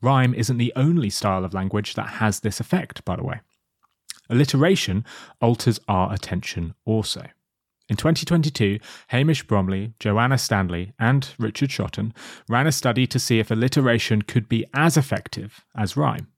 Rhyme 0.00 0.32
isn't 0.32 0.58
the 0.58 0.72
only 0.76 1.10
style 1.10 1.44
of 1.44 1.54
language 1.54 1.94
that 1.94 2.20
has 2.20 2.38
this 2.40 2.60
effect, 2.60 3.04
by 3.04 3.16
the 3.16 3.24
way. 3.24 3.40
Alliteration 4.30 5.04
alters 5.40 5.80
our 5.88 6.12
attention 6.12 6.74
also. 6.84 7.26
In 7.88 7.96
2022, 7.96 8.78
Hamish 9.08 9.46
Bromley, 9.46 9.92
Joanna 10.00 10.38
Stanley, 10.38 10.92
and 10.98 11.28
Richard 11.38 11.68
Shotton 11.68 12.12
ran 12.48 12.66
a 12.66 12.72
study 12.72 13.06
to 13.06 13.18
see 13.18 13.38
if 13.38 13.50
alliteration 13.50 14.22
could 14.22 14.48
be 14.48 14.64
as 14.72 14.96
effective 14.96 15.66
as 15.76 15.96
rhyme. 15.96 16.28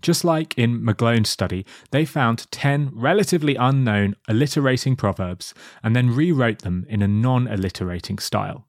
Just 0.00 0.24
like 0.24 0.58
in 0.58 0.80
McGlone's 0.82 1.30
study, 1.30 1.64
they 1.92 2.04
found 2.04 2.50
10 2.50 2.90
relatively 2.92 3.54
unknown 3.54 4.16
alliterating 4.28 4.96
proverbs 4.96 5.54
and 5.82 5.94
then 5.94 6.14
rewrote 6.14 6.60
them 6.60 6.84
in 6.88 7.02
a 7.02 7.08
non 7.08 7.46
alliterating 7.46 8.18
style. 8.18 8.66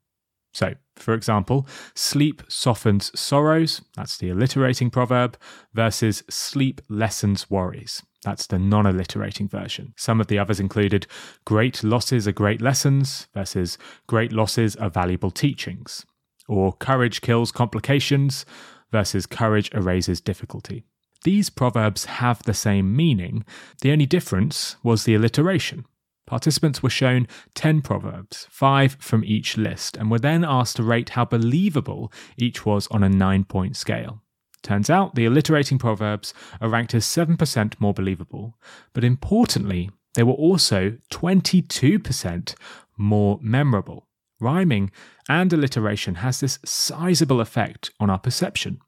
So, 0.53 0.73
for 0.95 1.13
example, 1.13 1.67
sleep 1.95 2.43
softens 2.47 3.17
sorrows, 3.19 3.81
that's 3.95 4.17
the 4.17 4.29
alliterating 4.29 4.89
proverb, 4.89 5.37
versus 5.73 6.23
sleep 6.29 6.81
lessens 6.89 7.49
worries. 7.49 8.03
That's 8.23 8.47
the 8.47 8.59
non 8.59 8.85
alliterating 8.85 9.47
version. 9.47 9.93
Some 9.97 10.21
of 10.21 10.27
the 10.27 10.37
others 10.37 10.59
included 10.59 11.07
great 11.45 11.83
losses 11.83 12.27
are 12.27 12.33
great 12.33 12.61
lessons 12.61 13.27
versus 13.33 13.77
great 14.07 14.31
losses 14.31 14.75
are 14.75 14.89
valuable 14.89 15.31
teachings, 15.31 16.05
or 16.47 16.73
courage 16.73 17.21
kills 17.21 17.51
complications 17.51 18.45
versus 18.91 19.25
courage 19.25 19.71
erases 19.73 20.21
difficulty. 20.21 20.83
These 21.23 21.49
proverbs 21.49 22.05
have 22.05 22.43
the 22.43 22.53
same 22.53 22.95
meaning, 22.95 23.45
the 23.81 23.91
only 23.91 24.05
difference 24.05 24.75
was 24.83 25.03
the 25.03 25.15
alliteration. 25.15 25.85
Participants 26.25 26.81
were 26.81 26.89
shown 26.89 27.27
10 27.55 27.81
proverbs, 27.81 28.47
5 28.49 28.97
from 28.99 29.23
each 29.25 29.57
list, 29.57 29.97
and 29.97 30.09
were 30.09 30.19
then 30.19 30.45
asked 30.45 30.77
to 30.77 30.83
rate 30.83 31.09
how 31.09 31.25
believable 31.25 32.11
each 32.37 32.65
was 32.65 32.87
on 32.87 33.03
a 33.03 33.09
9 33.09 33.43
point 33.45 33.75
scale. 33.75 34.21
Turns 34.61 34.89
out 34.89 35.15
the 35.15 35.25
alliterating 35.25 35.79
proverbs 35.79 36.33
are 36.59 36.69
ranked 36.69 36.93
as 36.93 37.05
7% 37.05 37.79
more 37.79 37.93
believable, 37.93 38.57
but 38.93 39.03
importantly, 39.03 39.89
they 40.13 40.23
were 40.23 40.33
also 40.33 40.97
22% 41.11 42.55
more 42.97 43.39
memorable. 43.41 44.07
Rhyming 44.39 44.91
and 45.29 45.51
alliteration 45.53 46.15
has 46.15 46.39
this 46.39 46.59
sizable 46.65 47.41
effect 47.41 47.91
on 47.99 48.09
our 48.09 48.19
perception. 48.19 48.79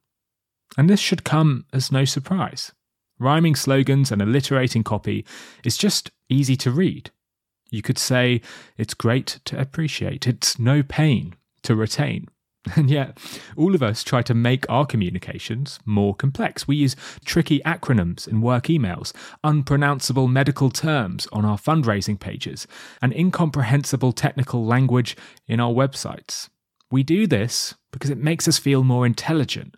And 0.77 0.89
this 0.89 0.99
should 0.99 1.23
come 1.23 1.65
as 1.71 1.91
no 1.91 2.05
surprise. 2.05 2.71
Rhyming 3.19 3.55
slogans 3.55 4.11
and 4.11 4.21
alliterating 4.21 4.83
copy 4.83 5.25
is 5.63 5.77
just 5.77 6.11
easy 6.29 6.55
to 6.57 6.71
read. 6.71 7.11
You 7.74 7.82
could 7.82 7.98
say 7.98 8.39
it's 8.77 8.94
great 8.94 9.39
to 9.46 9.60
appreciate, 9.60 10.27
it's 10.27 10.60
no 10.60 10.84
pain 10.84 11.36
to 11.63 11.75
retain. 11.75 12.27
And 12.77 12.89
yet, 12.89 13.18
all 13.58 13.75
of 13.75 13.84
us 13.84 14.06
try 14.06 14.22
to 14.22 14.34
make 14.34 14.65
our 14.70 14.86
communications 14.86 15.80
more 15.84 16.15
complex. 16.15 16.65
We 16.65 16.77
use 16.77 16.96
tricky 17.25 17.60
acronyms 17.65 18.25
in 18.25 18.39
work 18.39 18.68
emails, 18.68 19.12
unpronounceable 19.44 20.30
medical 20.30 20.70
terms 20.70 21.27
on 21.34 21.44
our 21.44 21.58
fundraising 21.58 22.18
pages, 22.18 22.65
and 23.01 23.12
incomprehensible 23.12 24.13
technical 24.13 24.65
language 24.65 25.18
in 25.46 25.60
our 25.60 25.74
websites. 25.74 26.48
We 26.89 27.03
do 27.03 27.27
this 27.27 27.74
because 27.92 28.10
it 28.10 28.18
makes 28.18 28.48
us 28.48 28.58
feel 28.58 28.86
more 28.86 29.06
intelligent. 29.06 29.75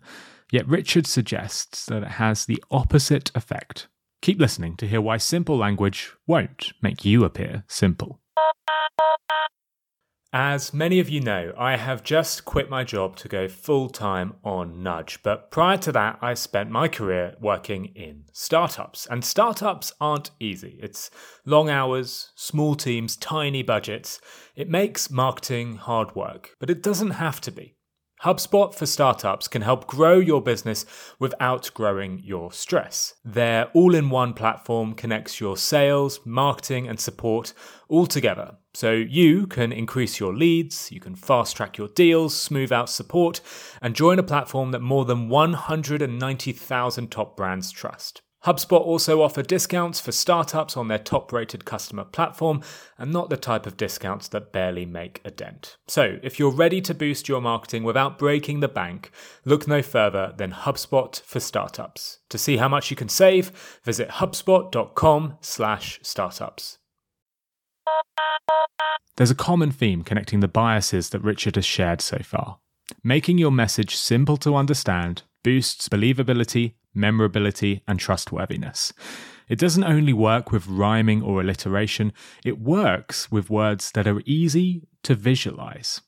Yet 0.52 0.68
Richard 0.68 1.08
suggests 1.08 1.86
that 1.86 2.04
it 2.04 2.12
has 2.22 2.44
the 2.44 2.62
opposite 2.70 3.32
effect. 3.34 3.88
Keep 4.26 4.40
listening 4.40 4.74
to 4.78 4.88
hear 4.88 5.00
why 5.00 5.18
simple 5.18 5.56
language 5.56 6.12
won't 6.26 6.72
make 6.82 7.04
you 7.04 7.22
appear 7.22 7.62
simple. 7.68 8.18
As 10.32 10.74
many 10.74 10.98
of 10.98 11.08
you 11.08 11.20
know, 11.20 11.52
I 11.56 11.76
have 11.76 12.02
just 12.02 12.44
quit 12.44 12.68
my 12.68 12.82
job 12.82 13.14
to 13.18 13.28
go 13.28 13.46
full 13.46 13.88
time 13.88 14.34
on 14.42 14.82
Nudge. 14.82 15.22
But 15.22 15.52
prior 15.52 15.78
to 15.78 15.92
that, 15.92 16.18
I 16.20 16.34
spent 16.34 16.72
my 16.72 16.88
career 16.88 17.36
working 17.40 17.92
in 17.94 18.24
startups. 18.32 19.06
And 19.06 19.24
startups 19.24 19.92
aren't 20.00 20.32
easy. 20.40 20.80
It's 20.82 21.08
long 21.44 21.70
hours, 21.70 22.32
small 22.34 22.74
teams, 22.74 23.16
tiny 23.16 23.62
budgets. 23.62 24.20
It 24.56 24.68
makes 24.68 25.08
marketing 25.08 25.76
hard 25.76 26.16
work, 26.16 26.56
but 26.58 26.68
it 26.68 26.82
doesn't 26.82 27.12
have 27.12 27.40
to 27.42 27.52
be. 27.52 27.75
HubSpot 28.26 28.74
for 28.74 28.86
startups 28.86 29.46
can 29.46 29.62
help 29.62 29.86
grow 29.86 30.18
your 30.18 30.42
business 30.42 30.84
without 31.20 31.70
growing 31.74 32.18
your 32.24 32.50
stress. 32.50 33.14
Their 33.24 33.66
all 33.66 33.94
in 33.94 34.10
one 34.10 34.34
platform 34.34 34.94
connects 34.94 35.40
your 35.40 35.56
sales, 35.56 36.18
marketing, 36.24 36.88
and 36.88 36.98
support 36.98 37.52
all 37.88 38.04
together. 38.04 38.56
So 38.74 38.90
you 38.90 39.46
can 39.46 39.70
increase 39.70 40.18
your 40.18 40.34
leads, 40.34 40.90
you 40.90 40.98
can 40.98 41.14
fast 41.14 41.56
track 41.56 41.78
your 41.78 41.86
deals, 41.86 42.34
smooth 42.34 42.72
out 42.72 42.90
support, 42.90 43.40
and 43.80 43.94
join 43.94 44.18
a 44.18 44.24
platform 44.24 44.72
that 44.72 44.82
more 44.82 45.04
than 45.04 45.28
190,000 45.28 47.10
top 47.12 47.36
brands 47.36 47.70
trust. 47.70 48.22
HubSpot 48.46 48.80
also 48.80 49.20
offer 49.22 49.42
discounts 49.42 49.98
for 49.98 50.12
startups 50.12 50.76
on 50.76 50.86
their 50.86 51.00
top 51.00 51.32
rated 51.32 51.64
customer 51.64 52.04
platform 52.04 52.62
and 52.96 53.12
not 53.12 53.28
the 53.28 53.36
type 53.36 53.66
of 53.66 53.76
discounts 53.76 54.28
that 54.28 54.52
barely 54.52 54.86
make 54.86 55.20
a 55.24 55.32
dent. 55.32 55.76
So, 55.88 56.20
if 56.22 56.38
you're 56.38 56.52
ready 56.52 56.80
to 56.82 56.94
boost 56.94 57.28
your 57.28 57.40
marketing 57.40 57.82
without 57.82 58.20
breaking 58.20 58.60
the 58.60 58.68
bank, 58.68 59.10
look 59.44 59.66
no 59.66 59.82
further 59.82 60.32
than 60.36 60.52
HubSpot 60.52 61.20
for 61.22 61.40
startups. 61.40 62.20
To 62.28 62.38
see 62.38 62.58
how 62.58 62.68
much 62.68 62.88
you 62.88 62.96
can 62.96 63.08
save, 63.08 63.80
visit 63.82 64.10
hubspot.com/startups. 64.10 66.78
There's 69.16 69.32
a 69.32 69.34
common 69.34 69.72
theme 69.72 70.04
connecting 70.04 70.38
the 70.38 70.46
biases 70.46 71.10
that 71.10 71.24
Richard 71.24 71.56
has 71.56 71.66
shared 71.66 72.00
so 72.00 72.18
far. 72.18 72.58
Making 73.02 73.38
your 73.38 73.50
message 73.50 73.96
simple 73.96 74.36
to 74.36 74.54
understand 74.54 75.24
boosts 75.42 75.88
believability, 75.88 76.74
memorability, 76.94 77.82
and 77.86 77.98
trustworthiness. 77.98 78.92
It 79.48 79.58
doesn't 79.58 79.84
only 79.84 80.12
work 80.12 80.50
with 80.50 80.66
rhyming 80.66 81.22
or 81.22 81.40
alliteration, 81.40 82.12
it 82.44 82.58
works 82.58 83.30
with 83.30 83.50
words 83.50 83.92
that 83.92 84.06
are 84.08 84.22
easy 84.24 84.82
to 85.04 85.14
visualize. 85.14 86.00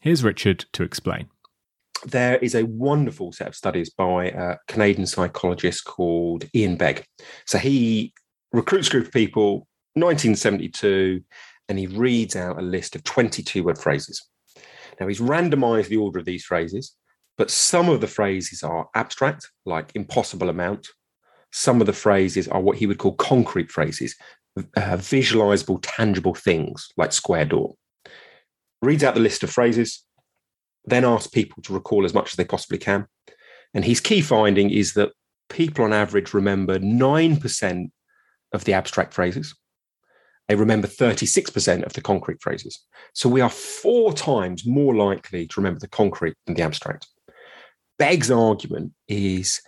Here's 0.00 0.24
Richard 0.24 0.64
to 0.72 0.82
explain. 0.82 1.28
There 2.04 2.38
is 2.38 2.56
a 2.56 2.66
wonderful 2.66 3.30
set 3.30 3.46
of 3.46 3.54
studies 3.54 3.90
by 3.90 4.26
a 4.26 4.56
Canadian 4.66 5.06
psychologist 5.06 5.84
called 5.84 6.44
Ian 6.52 6.76
Begg. 6.76 7.04
So 7.46 7.58
he 7.58 8.12
recruits 8.52 8.88
a 8.88 8.90
group 8.90 9.06
of 9.06 9.12
people, 9.12 9.68
1972, 9.94 11.20
and 11.68 11.78
he 11.78 11.86
reads 11.86 12.34
out 12.34 12.58
a 12.58 12.62
list 12.62 12.96
of 12.96 13.04
22 13.04 13.62
word 13.62 13.78
phrases. 13.78 14.20
Now 14.98 15.06
he's 15.06 15.20
randomized 15.20 15.88
the 15.88 15.98
order 15.98 16.18
of 16.18 16.24
these 16.24 16.44
phrases, 16.44 16.96
but 17.38 17.50
some 17.50 17.88
of 17.88 18.00
the 18.00 18.06
phrases 18.06 18.62
are 18.62 18.88
abstract, 18.94 19.50
like 19.64 19.92
impossible 19.94 20.48
amount. 20.48 20.88
Some 21.50 21.80
of 21.80 21.86
the 21.86 21.92
phrases 21.92 22.48
are 22.48 22.60
what 22.60 22.78
he 22.78 22.86
would 22.86 22.98
call 22.98 23.14
concrete 23.14 23.70
phrases, 23.70 24.14
uh, 24.56 24.96
visualizable, 24.96 25.78
tangible 25.82 26.34
things 26.34 26.88
like 26.96 27.12
square 27.12 27.44
door. 27.44 27.74
Reads 28.80 29.04
out 29.04 29.14
the 29.14 29.20
list 29.20 29.42
of 29.42 29.50
phrases, 29.50 30.04
then 30.84 31.04
asks 31.04 31.28
people 31.28 31.62
to 31.62 31.72
recall 31.72 32.04
as 32.04 32.14
much 32.14 32.32
as 32.32 32.36
they 32.36 32.44
possibly 32.44 32.78
can. 32.78 33.06
And 33.74 33.84
his 33.84 34.00
key 34.00 34.20
finding 34.20 34.70
is 34.70 34.94
that 34.94 35.12
people 35.48 35.84
on 35.84 35.92
average 35.92 36.34
remember 36.34 36.78
9% 36.78 37.90
of 38.52 38.64
the 38.64 38.72
abstract 38.72 39.14
phrases. 39.14 39.54
They 40.48 40.54
remember 40.54 40.88
36% 40.88 41.84
of 41.84 41.92
the 41.92 42.00
concrete 42.00 42.42
phrases. 42.42 42.84
So 43.14 43.28
we 43.28 43.40
are 43.40 43.48
four 43.48 44.12
times 44.12 44.66
more 44.66 44.94
likely 44.94 45.46
to 45.46 45.60
remember 45.60 45.80
the 45.80 45.88
concrete 45.88 46.34
than 46.46 46.56
the 46.56 46.62
abstract. 46.62 47.06
Begg's 48.02 48.32
argument 48.32 48.92
is 49.06 49.60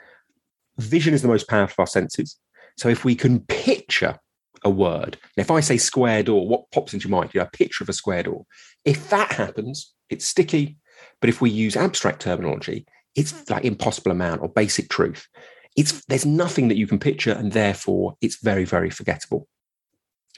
vision 0.78 1.14
is 1.14 1.22
the 1.22 1.28
most 1.28 1.46
powerful 1.46 1.74
of 1.74 1.78
our 1.78 1.86
senses. 1.86 2.36
So 2.76 2.88
if 2.88 3.04
we 3.04 3.14
can 3.14 3.38
picture 3.38 4.18
a 4.64 4.70
word, 4.70 5.16
if 5.36 5.52
I 5.52 5.60
say 5.60 5.76
square 5.76 6.24
door, 6.24 6.48
what 6.48 6.68
pops 6.72 6.92
into 6.92 7.08
your 7.08 7.16
mind? 7.16 7.30
You 7.32 7.38
know, 7.38 7.46
a 7.46 7.56
picture 7.56 7.84
of 7.84 7.88
a 7.88 7.92
square 7.92 8.24
door. 8.24 8.44
If 8.84 9.08
that 9.10 9.30
happens, 9.34 9.94
it's 10.10 10.26
sticky. 10.26 10.78
But 11.20 11.30
if 11.30 11.40
we 11.40 11.48
use 11.48 11.76
abstract 11.76 12.22
terminology, 12.22 12.86
it's 13.14 13.48
like 13.48 13.64
impossible 13.64 14.10
amount 14.10 14.42
or 14.42 14.48
basic 14.48 14.88
truth. 14.88 15.28
It's 15.76 16.04
there's 16.06 16.26
nothing 16.26 16.66
that 16.66 16.76
you 16.76 16.88
can 16.88 16.98
picture, 16.98 17.34
and 17.34 17.52
therefore 17.52 18.16
it's 18.20 18.42
very, 18.42 18.64
very 18.64 18.90
forgettable. 18.90 19.46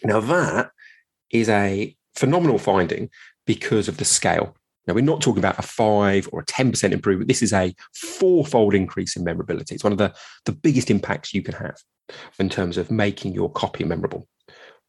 Now 0.04 0.20
that 0.20 0.70
is 1.30 1.48
a 1.48 1.96
phenomenal 2.14 2.58
finding 2.58 3.08
because 3.46 3.88
of 3.88 3.96
the 3.96 4.04
scale. 4.04 4.54
Now, 4.86 4.94
we're 4.94 5.04
not 5.04 5.20
talking 5.20 5.40
about 5.40 5.58
a 5.58 5.62
five 5.62 6.28
or 6.32 6.40
a 6.40 6.46
10% 6.46 6.92
improvement. 6.92 7.28
This 7.28 7.42
is 7.42 7.52
a 7.52 7.74
fourfold 7.92 8.74
increase 8.74 9.16
in 9.16 9.24
memorability. 9.24 9.74
It's 9.74 9.84
one 9.84 9.92
of 9.92 9.98
the, 9.98 10.14
the 10.44 10.52
biggest 10.52 10.90
impacts 10.90 11.34
you 11.34 11.42
can 11.42 11.54
have 11.54 11.76
in 12.38 12.48
terms 12.48 12.76
of 12.76 12.90
making 12.90 13.34
your 13.34 13.50
copy 13.50 13.84
memorable. 13.84 14.28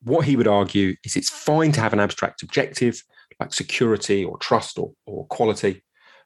What 0.04 0.26
he 0.26 0.36
would 0.36 0.48
argue 0.48 0.96
is 1.04 1.16
it's 1.16 1.30
fine 1.30 1.72
to 1.72 1.82
have 1.82 1.94
an 1.94 2.00
abstract 2.00 2.44
objective 2.44 3.02
like 3.40 3.54
security 3.54 4.24
or 4.24 4.38
trust 4.38 4.78
or, 4.78 4.94
or 5.06 5.26
quality, 5.28 5.84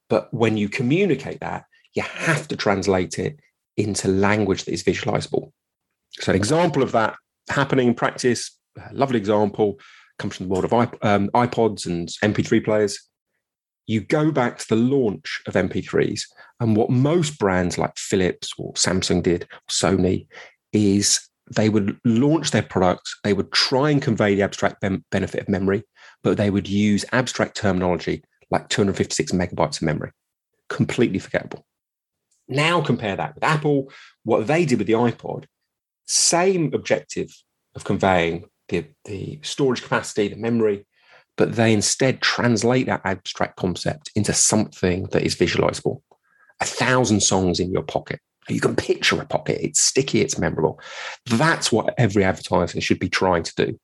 but 0.10 0.34
when 0.34 0.58
you 0.58 0.70
communicate 0.70 1.40
that, 1.40 1.66
you 1.94 2.04
have 2.04 2.48
to 2.50 2.56
translate 2.56 3.20
it 3.20 3.40
into 3.78 4.08
language 4.08 4.66
that 4.66 4.74
is 4.74 4.84
visualizable. 4.84 5.52
So, 6.20 6.32
an 6.32 6.36
example 6.36 6.84
of 6.84 6.92
that 6.92 7.16
happening 7.50 7.88
in 7.88 7.94
practice, 7.94 8.58
a 8.78 8.94
lovely 8.94 9.18
example, 9.18 9.80
comes 10.20 10.36
from 10.36 10.48
the 10.48 10.54
world 10.54 10.66
of 10.66 10.74
um, 10.74 11.30
iPods 11.30 11.86
and 11.86 12.10
MP3 12.24 12.64
players 12.64 13.10
you 13.88 14.02
go 14.02 14.32
back 14.32 14.58
to 14.60 14.68
the 14.70 14.76
launch 14.76 15.42
of 15.48 15.54
MP3s, 15.54 16.22
and 16.60 16.76
what 16.76 16.90
most 16.90 17.40
brands 17.40 17.78
like 17.78 17.98
Philips 17.98 18.54
or 18.58 18.74
Samsung 18.74 19.24
did, 19.24 19.48
Sony, 19.70 20.28
is 20.72 21.20
they 21.56 21.70
would 21.70 21.98
launch 22.06 22.52
their 22.52 22.62
products, 22.62 23.20
they 23.24 23.34
would 23.34 23.52
try 23.52 23.90
and 23.90 24.02
convey 24.02 24.36
the 24.36 24.44
abstract 24.44 24.82
ben- 24.82 25.04
benefit 25.12 25.42
of 25.42 25.50
memory, 25.50 25.84
but 26.24 26.38
they 26.38 26.50
would 26.50 26.70
use 26.70 27.04
abstract 27.12 27.56
terminology 27.56 28.24
like 28.52 28.70
256 28.70 29.32
megabytes 29.32 29.78
of 29.78 29.84
memory. 29.84 30.12
Completely 30.70 31.20
forgettable. 31.20 31.66
Now 32.48 32.82
compare 32.82 33.16
that 33.16 33.36
with 33.36 33.44
Apple, 33.44 33.92
what 34.24 34.48
they 34.48 34.66
did 34.66 34.78
with 34.78 34.88
the 34.88 34.94
iPod, 34.94 35.46
same 36.06 36.74
objective 36.74 37.34
of 37.76 37.84
conveying 37.84 38.46
the, 38.68 38.86
the 39.06 39.40
storage 39.42 39.82
capacity, 39.82 40.28
the 40.28 40.36
memory, 40.36 40.86
but 41.42 41.56
they 41.56 41.74
instead 41.74 42.22
translate 42.22 42.86
that 42.86 43.02
abstract 43.04 43.56
concept 43.56 44.12
into 44.16 44.32
something 44.32 45.06
that 45.06 45.24
is 45.24 45.36
visualizable. 45.36 46.04
A 46.60 46.66
thousand 46.66 47.24
songs 47.24 47.60
in 47.60 47.72
your 47.72 47.82
pocket. 47.82 48.20
You 48.48 48.62
can 48.62 48.76
picture 48.76 49.20
a 49.20 49.26
pocket. 49.26 49.58
It's 49.60 49.82
sticky, 49.82 50.22
it's 50.22 50.38
memorable. 50.38 50.80
That's 51.26 51.72
what 51.72 51.96
every 51.98 52.24
advertiser 52.24 52.80
should 52.80 53.00
be 53.00 53.10
trying 53.10 53.42
to 53.42 53.56
do. 53.56 53.80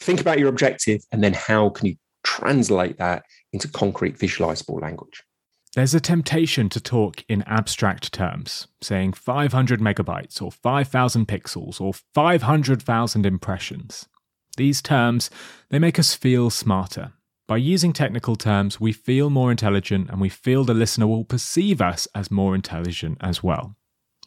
Think 0.00 0.20
about 0.20 0.40
your 0.40 0.48
objective 0.48 1.02
and 1.12 1.22
then 1.22 1.34
how 1.34 1.68
can 1.68 1.86
you 1.86 1.94
translate 2.24 2.98
that 2.98 3.22
into 3.52 3.68
concrete, 3.68 4.18
visualizable 4.18 4.82
language. 4.82 5.22
There's 5.76 5.94
a 5.94 6.00
temptation 6.00 6.68
to 6.70 6.80
talk 6.80 7.22
in 7.28 7.42
abstract 7.42 8.12
terms, 8.12 8.66
saying 8.82 9.12
500 9.12 9.80
megabytes 9.80 10.42
or 10.42 10.50
5,000 10.50 11.28
pixels 11.28 11.80
or 11.80 11.92
500,000 12.12 13.24
impressions. 13.24 14.08
These 14.58 14.82
terms, 14.82 15.30
they 15.70 15.78
make 15.78 16.00
us 16.00 16.14
feel 16.14 16.50
smarter. 16.50 17.12
By 17.46 17.58
using 17.58 17.92
technical 17.92 18.34
terms, 18.34 18.80
we 18.80 18.92
feel 18.92 19.30
more 19.30 19.52
intelligent 19.52 20.10
and 20.10 20.20
we 20.20 20.28
feel 20.28 20.64
the 20.64 20.74
listener 20.74 21.06
will 21.06 21.24
perceive 21.24 21.80
us 21.80 22.08
as 22.12 22.32
more 22.32 22.56
intelligent 22.56 23.18
as 23.20 23.40
well. 23.40 23.76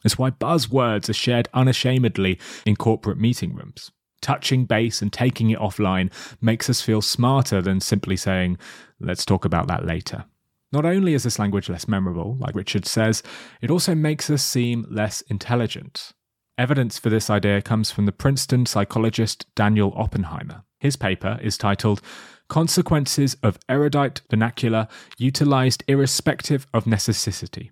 It's 0.06 0.18
why 0.18 0.32
buzzwords 0.32 1.10
are 1.10 1.14
shared 1.14 1.50
unashamedly 1.54 2.40
in 2.66 2.78
corporate 2.78 3.20
meeting 3.20 3.54
rooms. 3.54 3.92
Touching 4.22 4.64
base 4.64 5.02
and 5.02 5.12
taking 5.12 5.50
it 5.50 5.60
offline 5.60 6.10
makes 6.40 6.70
us 6.70 6.80
feel 6.82 7.02
smarter 7.02 7.62
than 7.62 7.82
simply 7.82 8.16
saying, 8.16 8.58
let's 9.02 9.26
talk 9.26 9.44
about 9.44 9.68
that 9.68 9.86
later. 9.86 10.24
Not 10.72 10.86
only 10.86 11.14
is 11.14 11.24
this 11.24 11.40
language 11.40 11.68
less 11.68 11.90
memorable, 11.90 12.38
like 12.40 12.56
Richard 12.56 12.86
says, 12.86 13.22
it 13.62 13.70
also 13.70 13.96
makes 13.96 14.30
us 14.30 14.42
seem 14.42 14.88
less 14.90 15.20
intelligent. 15.24 16.14
Evidence 16.58 17.00
for 17.00 17.10
this 17.10 17.30
idea 17.30 17.62
comes 17.62 17.92
from 17.92 18.06
the 18.06 18.12
Princeton 18.12 18.66
psychologist 18.66 19.46
Daniel 19.56 19.94
Oppenheimer. 19.96 20.64
His 20.80 20.96
paper 20.96 21.40
is 21.42 21.58
titled 21.58 22.02
Consequences 22.50 23.38
of 23.42 23.58
Erudite 23.70 24.22
Vernacular 24.30 24.88
Utilized 25.18 25.84
Irrespective 25.88 26.68
of 26.74 26.86
Necessity. 26.86 27.72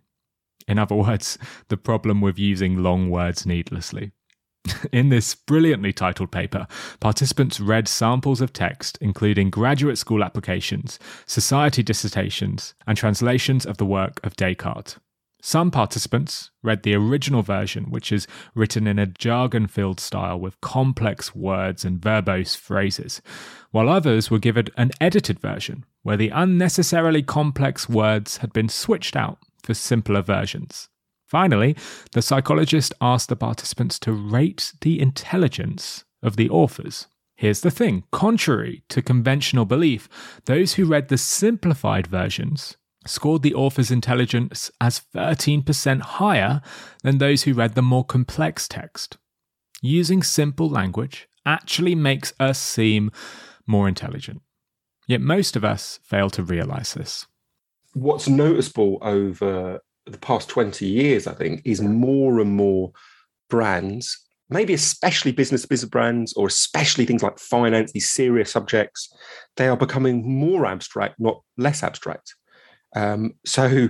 In 0.67 0.79
other 0.79 0.95
words, 0.95 1.37
the 1.67 1.77
problem 1.77 2.21
with 2.21 2.39
using 2.39 2.81
long 2.81 3.09
words 3.09 3.45
needlessly. 3.45 4.11
In 4.91 5.09
this 5.09 5.35
brilliantly 5.35 5.91
titled 5.91 6.31
paper, 6.31 6.67
participants 6.99 7.59
read 7.59 7.87
samples 7.87 8.41
of 8.41 8.53
text, 8.53 8.97
including 9.01 9.49
graduate 9.49 9.97
school 9.97 10.23
applications, 10.23 10.99
society 11.25 11.83
dissertations, 11.83 12.73
and 12.85 12.97
translations 12.97 13.65
of 13.65 13.77
the 13.77 13.85
work 13.85 14.19
of 14.23 14.35
Descartes. 14.35 14.97
Some 15.41 15.71
participants 15.71 16.51
read 16.61 16.83
the 16.83 16.95
original 16.95 17.41
version, 17.41 17.85
which 17.91 18.11
is 18.11 18.27
written 18.53 18.87
in 18.87 18.99
a 18.99 19.05
jargon 19.05 19.67
filled 19.67 19.99
style 19.99 20.37
with 20.37 20.59
complex 20.59 21.33
words 21.33 21.85
and 21.85 22.01
verbose 22.01 22.57
phrases, 22.57 23.21
while 23.71 23.87
others 23.87 24.29
were 24.29 24.39
given 24.39 24.67
an 24.75 24.91
edited 24.99 25.39
version, 25.39 25.85
where 26.03 26.17
the 26.17 26.29
unnecessarily 26.29 27.23
complex 27.23 27.87
words 27.87 28.37
had 28.37 28.51
been 28.51 28.67
switched 28.67 29.15
out 29.15 29.39
for 29.63 29.73
simpler 29.73 30.21
versions. 30.21 30.89
Finally, 31.25 31.75
the 32.11 32.21
psychologist 32.21 32.93
asked 32.99 33.29
the 33.29 33.35
participants 33.35 33.97
to 33.99 34.11
rate 34.11 34.73
the 34.81 34.99
intelligence 34.99 36.03
of 36.21 36.35
the 36.35 36.49
authors. 36.49 37.07
Here's 37.35 37.61
the 37.61 37.71
thing 37.71 38.03
contrary 38.11 38.83
to 38.89 39.01
conventional 39.01 39.63
belief, 39.63 40.09
those 40.45 40.73
who 40.73 40.85
read 40.85 41.07
the 41.07 41.17
simplified 41.17 42.07
versions 42.07 42.75
scored 43.09 43.41
the 43.41 43.53
author's 43.53 43.91
intelligence 43.91 44.71
as 44.79 45.01
13% 45.15 46.01
higher 46.01 46.61
than 47.03 47.17
those 47.17 47.43
who 47.43 47.53
read 47.53 47.75
the 47.75 47.81
more 47.81 48.05
complex 48.05 48.67
text. 48.67 49.17
Using 49.81 50.23
simple 50.23 50.69
language 50.69 51.27
actually 51.45 51.95
makes 51.95 52.33
us 52.39 52.59
seem 52.59 53.11
more 53.65 53.87
intelligent. 53.87 54.41
Yet 55.07 55.21
most 55.21 55.55
of 55.55 55.65
us 55.65 55.99
fail 56.03 56.29
to 56.31 56.43
realize 56.43 56.93
this. 56.93 57.25
What's 57.93 58.27
noticeable 58.27 58.99
over 59.01 59.79
the 60.05 60.17
past 60.17 60.49
20 60.49 60.85
years, 60.85 61.25
I 61.25 61.33
think, 61.33 61.61
is 61.65 61.81
more 61.81 62.39
and 62.39 62.51
more 62.51 62.91
brands, 63.49 64.17
maybe 64.49 64.73
especially 64.73 65.31
business 65.31 65.63
to 65.63 65.67
business 65.67 65.89
brands, 65.89 66.33
or 66.33 66.47
especially 66.47 67.05
things 67.05 67.23
like 67.23 67.39
finance, 67.39 67.91
these 67.91 68.11
serious 68.11 68.51
subjects, 68.51 69.11
they 69.55 69.67
are 69.67 69.77
becoming 69.77 70.39
more 70.39 70.65
abstract, 70.65 71.15
not 71.19 71.41
less 71.57 71.81
abstract. 71.81 72.35
Um, 72.95 73.35
so, 73.45 73.89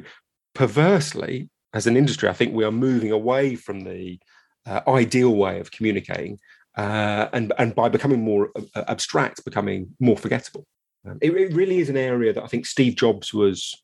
perversely, 0.54 1.50
as 1.74 1.88
an 1.88 1.96
industry, 1.96 2.30
I 2.30 2.34
think 2.34 2.54
we 2.54 2.64
are 2.64 2.72
moving 2.72 3.12
away 3.12 3.56
from 3.56 3.82
the 3.82 4.20
uh, 4.66 4.82
ideal 4.88 5.36
way 5.36 5.60
of 5.60 5.72
communicating, 5.72 6.40
uh, 6.78 7.28
and 7.34 7.54
and 7.58 7.76
by 7.76 7.90
becoming 7.90 8.22
more 8.22 8.52
uh, 8.76 8.84
abstract, 8.88 9.46
becoming 9.46 9.96
more 10.00 10.18
forgettable. 10.18 10.66
Um, 11.08 11.18
it, 11.22 11.32
it, 11.32 11.54
really 11.54 11.80
is 11.80 11.90
an 11.90 11.98
area 11.98 12.34
that 12.34 12.44
I 12.44 12.48
think 12.48 12.66
Steve 12.66 12.96
Jobs 12.96 13.34
was 13.34 13.82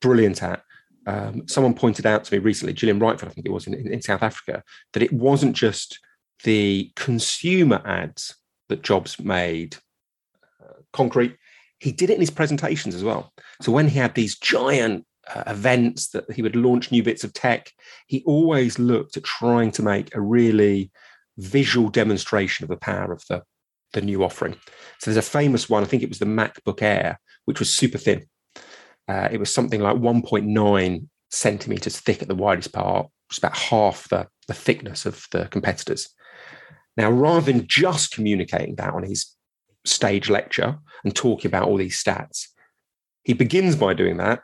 brilliant 0.00 0.42
at. 0.42 0.62
Um, 1.06 1.46
someone 1.48 1.74
pointed 1.74 2.06
out 2.06 2.24
to 2.24 2.34
me 2.34 2.38
recently, 2.38 2.74
Gillian 2.74 2.98
Rightford, 2.98 3.28
I 3.28 3.32
think 3.32 3.46
it 3.46 3.52
was 3.52 3.66
in, 3.66 3.74
in, 3.74 3.92
in 3.92 4.02
South 4.02 4.22
Africa, 4.22 4.62
that 4.92 5.02
it 5.02 5.12
wasn't 5.12 5.56
just 5.56 5.98
the 6.44 6.90
consumer 6.96 7.80
ads 7.84 8.34
that 8.68 8.82
Jobs 8.82 9.18
made 9.20 9.76
uh, 10.62 10.80
concrete 10.92 11.36
he 11.80 11.92
did 11.92 12.10
it 12.10 12.14
in 12.14 12.20
his 12.20 12.30
presentations 12.30 12.94
as 12.94 13.02
well. 13.02 13.32
So 13.62 13.72
when 13.72 13.88
he 13.88 13.98
had 13.98 14.14
these 14.14 14.38
giant 14.38 15.06
uh, 15.34 15.44
events 15.46 16.08
that 16.10 16.30
he 16.30 16.42
would 16.42 16.54
launch 16.54 16.92
new 16.92 17.02
bits 17.02 17.24
of 17.24 17.32
tech, 17.32 17.72
he 18.06 18.22
always 18.26 18.78
looked 18.78 19.16
at 19.16 19.24
trying 19.24 19.70
to 19.72 19.82
make 19.82 20.14
a 20.14 20.20
really 20.20 20.90
visual 21.38 21.88
demonstration 21.88 22.64
of 22.64 22.68
the 22.68 22.76
power 22.76 23.12
of 23.12 23.24
the, 23.28 23.42
the 23.94 24.02
new 24.02 24.22
offering. 24.22 24.52
So 24.98 25.10
there's 25.10 25.16
a 25.16 25.22
famous 25.22 25.70
one, 25.70 25.82
I 25.82 25.86
think 25.86 26.02
it 26.02 26.10
was 26.10 26.18
the 26.18 26.26
MacBook 26.26 26.82
Air, 26.82 27.18
which 27.46 27.58
was 27.58 27.74
super 27.74 27.98
thin. 27.98 28.26
Uh, 29.08 29.28
it 29.32 29.40
was 29.40 29.52
something 29.52 29.80
like 29.80 29.96
1.9 29.96 31.06
centimeters 31.30 31.98
thick 31.98 32.20
at 32.20 32.28
the 32.28 32.34
widest 32.34 32.72
part, 32.72 33.06
which 33.28 33.36
is 33.36 33.38
about 33.38 33.56
half 33.56 34.08
the, 34.10 34.28
the 34.48 34.54
thickness 34.54 35.06
of 35.06 35.26
the 35.32 35.46
competitors. 35.46 36.10
Now, 36.96 37.10
rather 37.10 37.52
than 37.52 37.66
just 37.66 38.12
communicating 38.12 38.74
that 38.76 38.92
on 38.92 39.04
his 39.04 39.34
stage 39.84 40.28
lecture 40.28 40.78
and 41.04 41.14
talking 41.14 41.48
about 41.48 41.66
all 41.66 41.76
these 41.76 42.02
stats. 42.02 42.46
He 43.24 43.32
begins 43.32 43.76
by 43.76 43.94
doing 43.94 44.16
that, 44.18 44.42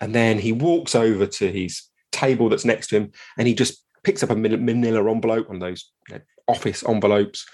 and 0.00 0.14
then 0.14 0.38
he 0.38 0.52
walks 0.52 0.94
over 0.94 1.26
to 1.26 1.50
his 1.50 1.82
table 2.12 2.48
that's 2.48 2.64
next 2.64 2.88
to 2.88 2.96
him 2.96 3.12
and 3.36 3.48
he 3.48 3.54
just 3.54 3.84
picks 4.04 4.22
up 4.22 4.30
a 4.30 4.36
manila 4.36 5.10
envelope, 5.10 5.48
one 5.48 5.56
of 5.56 5.60
those 5.60 5.90
you 6.08 6.14
know, 6.14 6.20
office 6.46 6.84
envelopes, 6.86 7.46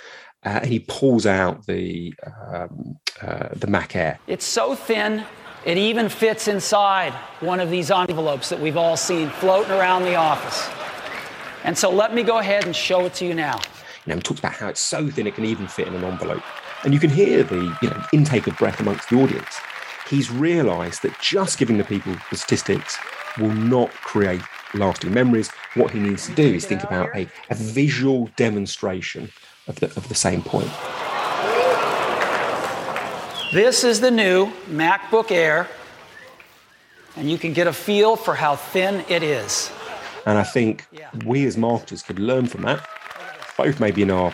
uh, 0.45 0.61
and 0.63 0.67
he 0.67 0.81
pulls 0.81 1.27
out 1.27 1.65
the 1.67 2.13
um, 2.27 2.99
uh, 3.23 3.49
the 3.55 3.67
Mac 3.67 3.95
Air. 3.95 4.19
It's 4.27 4.45
so 4.45 4.75
thin, 4.75 5.25
it 5.65 5.79
even 5.79 6.09
fits 6.09 6.49
inside 6.49 7.13
one 7.41 7.61
of 7.61 7.71
these 7.71 7.91
envelopes 7.91 8.49
that 8.49 8.61
we've 8.61 8.77
all 8.77 8.97
seen 8.97 9.29
floating 9.29 9.73
around 9.73 10.03
the 10.03 10.17
office. 10.17 10.69
And 11.65 11.77
so 11.77 11.91
let 11.91 12.15
me 12.15 12.23
go 12.23 12.39
ahead 12.39 12.65
and 12.65 12.75
show 12.75 13.05
it 13.05 13.15
to 13.15 13.27
you 13.27 13.35
now. 13.35 13.61
You 14.07 14.11
know, 14.11 14.15
he 14.17 14.23
talks 14.23 14.41
about 14.41 14.55
how 14.55 14.69
it's 14.69 14.81
so 14.81 15.09
thin 15.11 15.27
it 15.27 15.35
can 15.35 15.45
even 15.45 15.67
fit 15.67 15.87
in 15.87 15.95
an 15.95 16.05
envelope, 16.05 16.43
and 16.85 16.95
you 16.95 17.01
can 17.01 17.11
hear 17.11 17.43
the 17.43 17.77
you 17.83 17.91
know 17.91 18.03
intake 18.13 18.47
of 18.47 18.57
breath 18.57 18.81
amongst 18.81 19.11
the 19.11 19.17
audience. 19.17 19.61
He's 20.09 20.31
realised 20.31 21.03
that 21.03 21.19
just 21.21 21.59
giving 21.59 21.79
the 21.79 21.85
people 21.85 22.17
the 22.31 22.37
statistics 22.37 22.99
will 23.39 23.53
not 23.53 23.91
create 23.93 24.43
lasting 24.75 25.13
memories. 25.15 25.51
What 25.75 25.93
he 25.93 26.01
needs 26.01 26.27
to 26.27 26.35
do 26.35 26.55
is 26.55 26.67
think 26.67 26.83
about 26.83 27.15
a, 27.15 27.29
a 27.49 27.55
visual 27.55 28.31
demonstration 28.37 29.31
of 29.69 29.79
the 29.81 29.87
of 29.97 30.09
the 30.09 30.15
same 30.15 30.43
point. 30.43 30.71
This 33.53 33.83
is 33.83 34.01
the 34.01 34.13
new 34.13 34.53
MacBook 34.69 35.33
Air, 35.33 35.69
and 37.17 37.29
you 37.31 37.37
can 37.37 37.53
get 37.53 37.67
a 37.67 37.73
feel 37.73 38.15
for 38.15 38.35
how 38.35 38.55
thin 38.55 39.05
it 39.09 39.25
is. 39.25 39.73
And 40.27 40.39
I 40.39 40.45
think 40.45 40.87
we 41.25 41.47
as 41.47 41.57
marketers 41.57 42.03
could 42.03 42.19
learn 42.19 42.47
from 42.47 42.63
that, 42.63 42.87
both 43.57 43.81
maybe 43.81 44.03
in 44.03 44.11
our, 44.11 44.33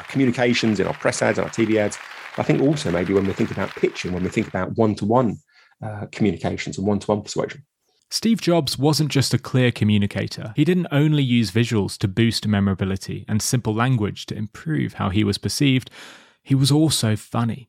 our 0.00 0.06
communications, 0.08 0.80
in 0.80 0.86
our 0.86 0.94
press 0.94 1.20
ads, 1.22 1.38
our 1.38 1.48
TV 1.48 1.76
ads. 1.76 1.98
I 2.38 2.42
think 2.42 2.62
also 2.62 2.90
maybe 2.90 3.12
when 3.12 3.26
we 3.26 3.32
think 3.32 3.50
about 3.50 3.70
pitching, 3.70 4.12
when 4.12 4.22
we 4.22 4.30
think 4.30 4.48
about 4.48 4.76
one 4.76 4.94
to 4.96 5.04
one 5.04 5.38
communications 6.12 6.78
and 6.78 6.86
one 6.86 6.98
to 7.00 7.06
one 7.06 7.22
persuasion. 7.22 7.64
Steve 8.10 8.40
Jobs 8.40 8.76
wasn't 8.76 9.10
just 9.10 9.32
a 9.32 9.38
clear 9.38 9.70
communicator. 9.70 10.52
He 10.56 10.64
didn't 10.64 10.88
only 10.90 11.22
use 11.22 11.52
visuals 11.52 11.96
to 11.98 12.08
boost 12.08 12.46
memorability 12.46 13.24
and 13.28 13.40
simple 13.40 13.74
language 13.74 14.26
to 14.26 14.34
improve 14.34 14.94
how 14.94 15.10
he 15.10 15.22
was 15.22 15.38
perceived, 15.38 15.90
he 16.42 16.54
was 16.54 16.72
also 16.72 17.14
funny. 17.14 17.68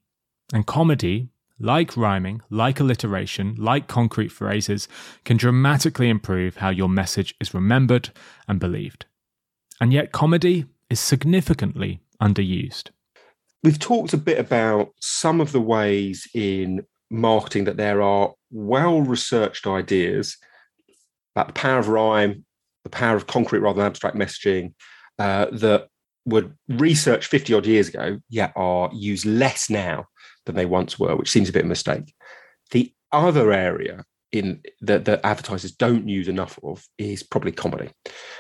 And 0.52 0.65
comedy, 0.65 1.30
like 1.60 1.96
rhyming, 1.96 2.41
like 2.50 2.80
alliteration, 2.80 3.56
like 3.58 3.88
concrete 3.88 4.32
phrases, 4.32 4.88
can 5.26 5.38
dramatically 5.38 6.10
improve 6.10 6.58
how 6.58 6.70
your 6.70 6.89
message 6.89 7.36
is 7.39 7.54
remembered 7.54 8.10
and 8.48 8.60
believed. 8.60 9.06
And 9.80 9.94
yet, 9.94 10.12
comedy 10.12 10.65
is 10.89 11.00
significantly 11.00 12.02
underused. 12.21 12.89
We've 13.63 13.79
talked 13.79 14.13
a 14.13 14.17
bit 14.17 14.39
about 14.39 14.89
some 14.99 15.41
of 15.41 15.51
the 15.51 15.62
ways 15.62 16.27
in 16.34 16.86
marketing 17.10 17.65
that 17.65 17.77
there 17.77 18.01
are 18.01 18.34
well 18.51 19.01
researched 19.01 19.67
ideas 19.67 20.38
about 21.36 21.47
the 21.47 21.53
power 21.53 21.79
of 21.79 21.88
rhyme, 21.88 22.45
the 22.84 22.89
power 22.89 23.15
of 23.15 23.27
concrete 23.27 23.60
rather 23.60 23.77
than 23.77 23.88
abstract 23.88 24.15
messaging 24.15 24.73
uh, 25.19 25.47
that 25.51 25.88
were 26.25 26.51
researched 26.67 27.27
50 27.27 27.53
odd 27.53 27.65
years 27.65 27.89
ago, 27.89 28.19
yet 28.29 28.53
are 28.55 28.89
used 28.93 29.25
less 29.25 29.69
now 29.69 30.05
than 30.45 30.55
they 30.55 30.65
once 30.65 30.99
were, 30.99 31.15
which 31.15 31.31
seems 31.31 31.49
a 31.49 31.51
bit 31.51 31.62
of 31.62 31.65
a 31.65 31.69
mistake. 31.69 32.13
The 32.71 32.93
other 33.12 33.51
area 33.51 34.05
in 34.31 34.62
that 34.79 35.05
that 35.05 35.25
advertisers 35.25 35.73
don't 35.73 36.07
use 36.07 36.27
enough 36.27 36.57
of 36.63 36.84
is 36.97 37.21
probably 37.21 37.51
comedy. 37.51 37.89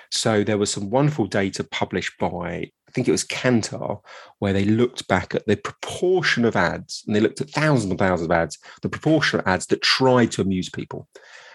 So 0.09 0.43
there 0.43 0.57
was 0.57 0.71
some 0.71 0.89
wonderful 0.89 1.25
data 1.25 1.65
published 1.65 2.13
by 2.17 2.71
I 2.91 2.93
think 2.93 3.07
it 3.07 3.11
was 3.11 3.23
Kantar, 3.23 4.01
where 4.39 4.51
they 4.51 4.65
looked 4.65 5.07
back 5.07 5.33
at 5.33 5.47
the 5.47 5.55
proportion 5.55 6.43
of 6.43 6.57
ads, 6.57 7.05
and 7.07 7.15
they 7.15 7.21
looked 7.21 7.39
at 7.39 7.49
thousands 7.49 7.89
and 7.89 7.97
thousands 7.97 8.25
of 8.25 8.31
ads, 8.31 8.57
the 8.81 8.89
proportion 8.89 9.39
of 9.39 9.47
ads 9.47 9.67
that 9.67 9.81
tried 9.81 10.31
to 10.33 10.41
amuse 10.41 10.69
people. 10.69 11.07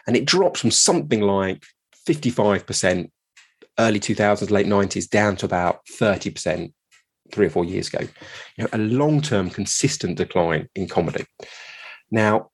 And 0.07 0.17
it 0.17 0.25
dropped 0.25 0.57
from 0.57 0.71
something 0.71 1.21
like 1.21 1.63
55% 2.09 3.11
early 3.79 4.01
2000s, 4.01 4.51
late 4.51 4.67
90s, 4.67 5.11
down 5.11 5.37
to 5.37 5.45
about 5.45 5.81
30% 5.93 6.73
three 7.33 7.47
or 7.47 7.51
four 7.51 7.67
years 7.67 7.93
ago. 7.93 8.07
You 8.57 8.65
know, 8.65 8.71
a 8.73 8.79
long-term 8.79 9.51
consistent 9.51 10.17
decline 10.17 10.71
in 10.75 10.89
comedy. 10.89 11.27
Now, 12.11 12.51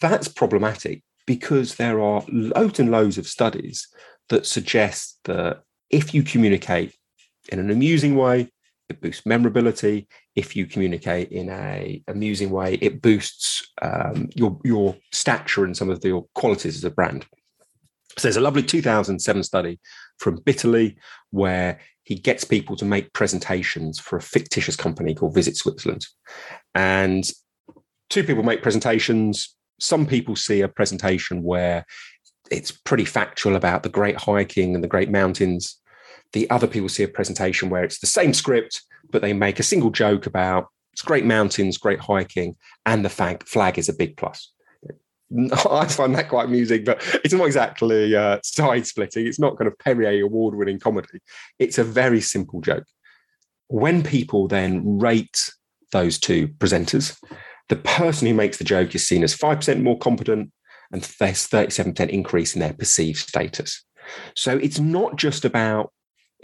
that's 0.00 0.28
problematic 0.28 1.02
because 1.26 1.74
there 1.74 2.00
are 2.00 2.24
loads 2.28 2.80
and 2.80 2.90
loads 2.90 3.18
of 3.18 3.26
studies 3.26 3.88
that 4.30 4.46
suggest 4.46 5.18
that 5.24 5.64
if 5.90 6.14
you 6.14 6.22
communicate 6.22 6.94
in 7.50 7.58
an 7.58 7.70
amusing 7.70 8.16
way, 8.16 8.50
it 8.88 9.00
boosts 9.00 9.26
memorability. 9.26 10.06
If 10.36 10.54
you 10.54 10.66
communicate 10.66 11.30
in 11.30 11.48
a 11.48 12.02
amusing 12.06 12.50
way, 12.50 12.74
it 12.74 13.02
boosts 13.02 13.66
um, 13.80 14.28
your 14.34 14.58
your 14.64 14.96
stature 15.12 15.64
and 15.64 15.76
some 15.76 15.90
of 15.90 16.00
the, 16.00 16.08
your 16.08 16.26
qualities 16.34 16.76
as 16.76 16.84
a 16.84 16.90
brand. 16.90 17.26
So 18.18 18.28
there's 18.28 18.36
a 18.36 18.42
lovely 18.42 18.62
2007 18.62 19.42
study 19.42 19.80
from 20.18 20.36
Bitterly 20.36 20.96
where 21.30 21.80
he 22.04 22.14
gets 22.14 22.44
people 22.44 22.76
to 22.76 22.84
make 22.84 23.12
presentations 23.14 23.98
for 23.98 24.16
a 24.16 24.22
fictitious 24.22 24.76
company 24.76 25.14
called 25.14 25.34
Visit 25.34 25.56
Switzerland, 25.56 26.06
and 26.74 27.28
two 28.10 28.24
people 28.24 28.42
make 28.42 28.62
presentations. 28.62 29.56
Some 29.80 30.06
people 30.06 30.36
see 30.36 30.60
a 30.60 30.68
presentation 30.68 31.42
where 31.42 31.86
it's 32.50 32.70
pretty 32.70 33.06
factual 33.06 33.56
about 33.56 33.82
the 33.82 33.88
great 33.88 34.16
hiking 34.16 34.74
and 34.74 34.84
the 34.84 34.88
great 34.88 35.10
mountains 35.10 35.80
the 36.32 36.48
other 36.50 36.66
people 36.66 36.88
see 36.88 37.02
a 37.02 37.08
presentation 37.08 37.70
where 37.70 37.84
it's 37.84 37.98
the 37.98 38.06
same 38.06 38.32
script, 38.32 38.82
but 39.10 39.22
they 39.22 39.32
make 39.32 39.58
a 39.58 39.64
single 39.64 39.90
joke 39.90 40.26
about 40.26 40.68
it's 40.92 41.02
great 41.02 41.24
mountains, 41.24 41.78
great 41.78 42.00
hiking, 42.00 42.56
and 42.84 43.04
the 43.04 43.08
flag, 43.08 43.46
flag 43.46 43.78
is 43.78 43.88
a 43.88 43.94
big 43.94 44.16
plus. 44.16 44.52
I 45.50 45.86
find 45.86 46.14
that 46.14 46.28
quite 46.28 46.46
amusing, 46.46 46.84
but 46.84 47.02
it's 47.24 47.32
not 47.32 47.46
exactly 47.46 48.14
uh, 48.14 48.38
side 48.44 48.86
splitting. 48.86 49.26
It's 49.26 49.38
not 49.38 49.56
kind 49.56 49.68
of 49.68 49.78
Perrier 49.78 50.24
award 50.24 50.54
winning 50.54 50.78
comedy. 50.78 51.20
It's 51.58 51.78
a 51.78 51.84
very 51.84 52.20
simple 52.20 52.60
joke. 52.60 52.84
When 53.68 54.02
people 54.02 54.48
then 54.48 54.98
rate 54.98 55.50
those 55.92 56.18
two 56.18 56.48
presenters, 56.48 57.16
the 57.70 57.76
person 57.76 58.28
who 58.28 58.34
makes 58.34 58.58
the 58.58 58.64
joke 58.64 58.94
is 58.94 59.06
seen 59.06 59.24
as 59.24 59.34
5% 59.34 59.82
more 59.82 59.98
competent, 59.98 60.52
and 60.90 61.02
there's 61.18 61.48
37% 61.48 62.10
increase 62.10 62.54
in 62.54 62.60
their 62.60 62.74
perceived 62.74 63.18
status. 63.18 63.82
So 64.36 64.58
it's 64.58 64.78
not 64.78 65.16
just 65.16 65.46
about 65.46 65.90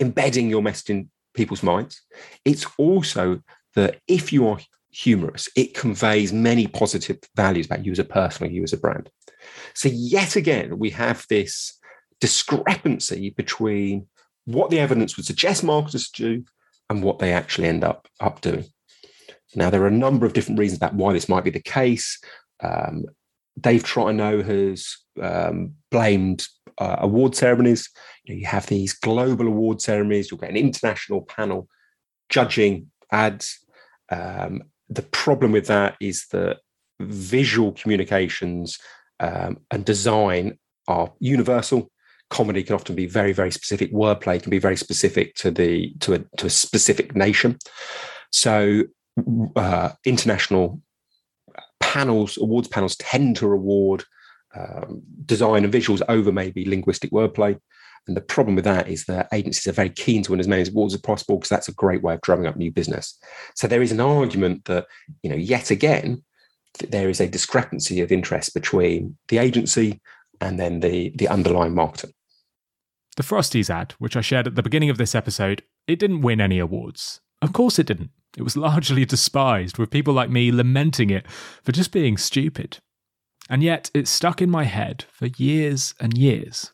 embedding 0.00 0.48
your 0.48 0.62
message 0.62 0.90
in 0.90 1.10
people's 1.34 1.62
minds. 1.62 2.02
It's 2.44 2.66
also 2.78 3.40
that 3.74 4.00
if 4.08 4.32
you 4.32 4.48
are 4.48 4.58
humorous, 4.90 5.48
it 5.56 5.74
conveys 5.74 6.32
many 6.32 6.66
positive 6.66 7.18
values 7.36 7.66
about 7.66 7.84
you 7.84 7.92
as 7.92 7.98
a 7.98 8.04
person 8.04 8.46
or 8.46 8.50
you 8.50 8.62
as 8.62 8.72
a 8.72 8.78
brand. 8.78 9.10
So, 9.74 9.88
yet 9.92 10.36
again, 10.36 10.78
we 10.78 10.90
have 10.90 11.24
this 11.28 11.78
discrepancy 12.20 13.30
between 13.30 14.08
what 14.44 14.70
the 14.70 14.80
evidence 14.80 15.16
would 15.16 15.26
suggest 15.26 15.62
marketers 15.62 16.08
do 16.10 16.44
and 16.90 17.02
what 17.02 17.18
they 17.18 17.32
actually 17.32 17.68
end 17.68 17.84
up, 17.84 18.08
up 18.20 18.40
doing. 18.40 18.64
Now, 19.54 19.70
there 19.70 19.82
are 19.82 19.88
a 19.88 19.90
number 19.90 20.26
of 20.26 20.32
different 20.32 20.58
reasons 20.58 20.78
about 20.78 20.94
why 20.94 21.12
this 21.12 21.28
might 21.28 21.44
be 21.44 21.50
the 21.50 21.60
case. 21.60 22.18
Um, 22.60 23.04
Dave 23.60 23.84
Trotino 23.84 24.44
has 24.44 24.96
um, 25.20 25.74
blamed 25.90 26.46
uh, 26.78 26.96
award 27.00 27.34
ceremonies. 27.34 27.88
You, 28.24 28.34
know, 28.34 28.40
you 28.40 28.46
have 28.46 28.66
these 28.66 28.92
global 28.92 29.46
award 29.46 29.80
ceremonies. 29.80 30.30
You'll 30.30 30.40
get 30.40 30.50
an 30.50 30.56
international 30.56 31.22
panel 31.22 31.68
judging 32.28 32.90
ads. 33.10 33.58
Um, 34.10 34.62
the 34.88 35.02
problem 35.02 35.52
with 35.52 35.66
that 35.66 35.96
is 36.00 36.26
that 36.32 36.58
visual 37.00 37.72
communications 37.72 38.78
um, 39.20 39.58
and 39.70 39.84
design 39.84 40.58
are 40.86 41.12
universal. 41.18 41.90
Comedy 42.30 42.62
can 42.62 42.74
often 42.74 42.94
be 42.94 43.06
very, 43.06 43.32
very 43.32 43.50
specific. 43.50 43.92
Wordplay 43.92 44.42
can 44.42 44.50
be 44.50 44.58
very 44.58 44.76
specific 44.76 45.34
to 45.36 45.50
the 45.50 45.94
to 46.00 46.14
a 46.14 46.18
to 46.36 46.46
a 46.46 46.50
specific 46.50 47.16
nation. 47.16 47.58
So, 48.30 48.82
uh, 49.56 49.90
international 50.04 50.82
panels, 51.80 52.36
awards 52.38 52.68
panels, 52.68 52.96
tend 52.96 53.36
to 53.36 53.48
reward 53.48 54.04
um, 54.54 55.02
design 55.24 55.64
and 55.64 55.72
visuals 55.72 56.02
over 56.08 56.32
maybe 56.32 56.64
linguistic 56.64 57.10
wordplay. 57.10 57.58
And 58.06 58.16
the 58.16 58.22
problem 58.22 58.56
with 58.56 58.64
that 58.64 58.88
is 58.88 59.04
that 59.04 59.28
agencies 59.32 59.66
are 59.66 59.72
very 59.72 59.90
keen 59.90 60.22
to 60.22 60.30
win 60.30 60.40
as 60.40 60.48
many 60.48 60.66
awards 60.66 60.94
as 60.94 61.00
possible 61.00 61.36
because 61.36 61.50
that's 61.50 61.68
a 61.68 61.74
great 61.74 62.02
way 62.02 62.14
of 62.14 62.22
drumming 62.22 62.46
up 62.46 62.56
new 62.56 62.70
business. 62.70 63.18
So 63.54 63.66
there 63.66 63.82
is 63.82 63.92
an 63.92 64.00
argument 64.00 64.64
that, 64.64 64.86
you 65.22 65.28
know, 65.28 65.36
yet 65.36 65.70
again, 65.70 66.24
there 66.88 67.10
is 67.10 67.20
a 67.20 67.28
discrepancy 67.28 68.00
of 68.00 68.10
interest 68.10 68.54
between 68.54 69.16
the 69.28 69.38
agency 69.38 70.00
and 70.40 70.58
then 70.58 70.80
the 70.80 71.10
the 71.16 71.28
underlying 71.28 71.74
marketer. 71.74 72.10
The 73.16 73.22
Frosties 73.22 73.68
ad, 73.68 73.94
which 73.98 74.16
I 74.16 74.20
shared 74.20 74.46
at 74.46 74.54
the 74.54 74.62
beginning 74.62 74.90
of 74.90 74.96
this 74.96 75.14
episode, 75.14 75.62
it 75.86 75.98
didn't 75.98 76.22
win 76.22 76.40
any 76.40 76.58
awards. 76.58 77.20
Of 77.42 77.52
course 77.52 77.78
it 77.78 77.86
didn't. 77.86 78.10
It 78.36 78.42
was 78.42 78.56
largely 78.56 79.04
despised, 79.04 79.78
with 79.78 79.90
people 79.90 80.14
like 80.14 80.30
me 80.30 80.52
lamenting 80.52 81.10
it 81.10 81.28
for 81.62 81.72
just 81.72 81.92
being 81.92 82.16
stupid. 82.16 82.78
And 83.48 83.62
yet, 83.62 83.90
it 83.94 84.06
stuck 84.06 84.42
in 84.42 84.50
my 84.50 84.64
head 84.64 85.04
for 85.10 85.26
years 85.26 85.94
and 85.98 86.16
years. 86.16 86.72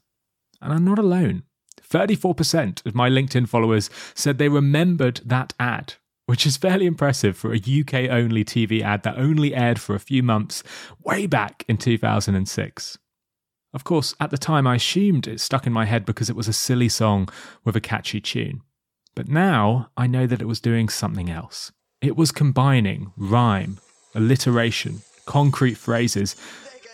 And 0.60 0.72
I'm 0.72 0.84
not 0.84 0.98
alone. 0.98 1.44
34% 1.80 2.84
of 2.84 2.94
my 2.94 3.08
LinkedIn 3.08 3.48
followers 3.48 3.90
said 4.14 4.38
they 4.38 4.48
remembered 4.48 5.20
that 5.24 5.52
ad, 5.60 5.94
which 6.26 6.46
is 6.46 6.56
fairly 6.56 6.86
impressive 6.86 7.36
for 7.36 7.52
a 7.52 7.58
UK 7.58 8.10
only 8.10 8.44
TV 8.44 8.82
ad 8.82 9.02
that 9.04 9.18
only 9.18 9.54
aired 9.54 9.78
for 9.78 9.94
a 9.94 10.00
few 10.00 10.22
months 10.22 10.62
way 11.04 11.26
back 11.26 11.64
in 11.68 11.76
2006. 11.76 12.98
Of 13.72 13.84
course, 13.84 14.14
at 14.20 14.30
the 14.30 14.38
time 14.38 14.66
I 14.66 14.76
assumed 14.76 15.26
it 15.26 15.40
stuck 15.40 15.66
in 15.66 15.72
my 15.72 15.84
head 15.84 16.04
because 16.04 16.30
it 16.30 16.36
was 16.36 16.48
a 16.48 16.52
silly 16.52 16.88
song 16.88 17.28
with 17.64 17.76
a 17.76 17.80
catchy 17.80 18.20
tune. 18.20 18.62
But 19.14 19.28
now 19.28 19.90
I 19.96 20.06
know 20.06 20.26
that 20.26 20.42
it 20.42 20.46
was 20.46 20.60
doing 20.60 20.88
something 20.88 21.30
else. 21.30 21.70
It 22.00 22.16
was 22.16 22.32
combining 22.32 23.12
rhyme, 23.16 23.78
alliteration, 24.14 25.02
concrete 25.24 25.76
phrases, 25.76 26.34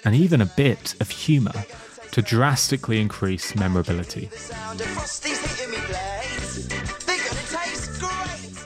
and 0.05 0.15
even 0.15 0.41
a 0.41 0.47
bit 0.47 0.95
of 1.01 1.11
humour 1.11 1.65
to 2.13 2.23
drastically 2.23 3.01
increase 3.01 3.55
memorability. 3.55 4.29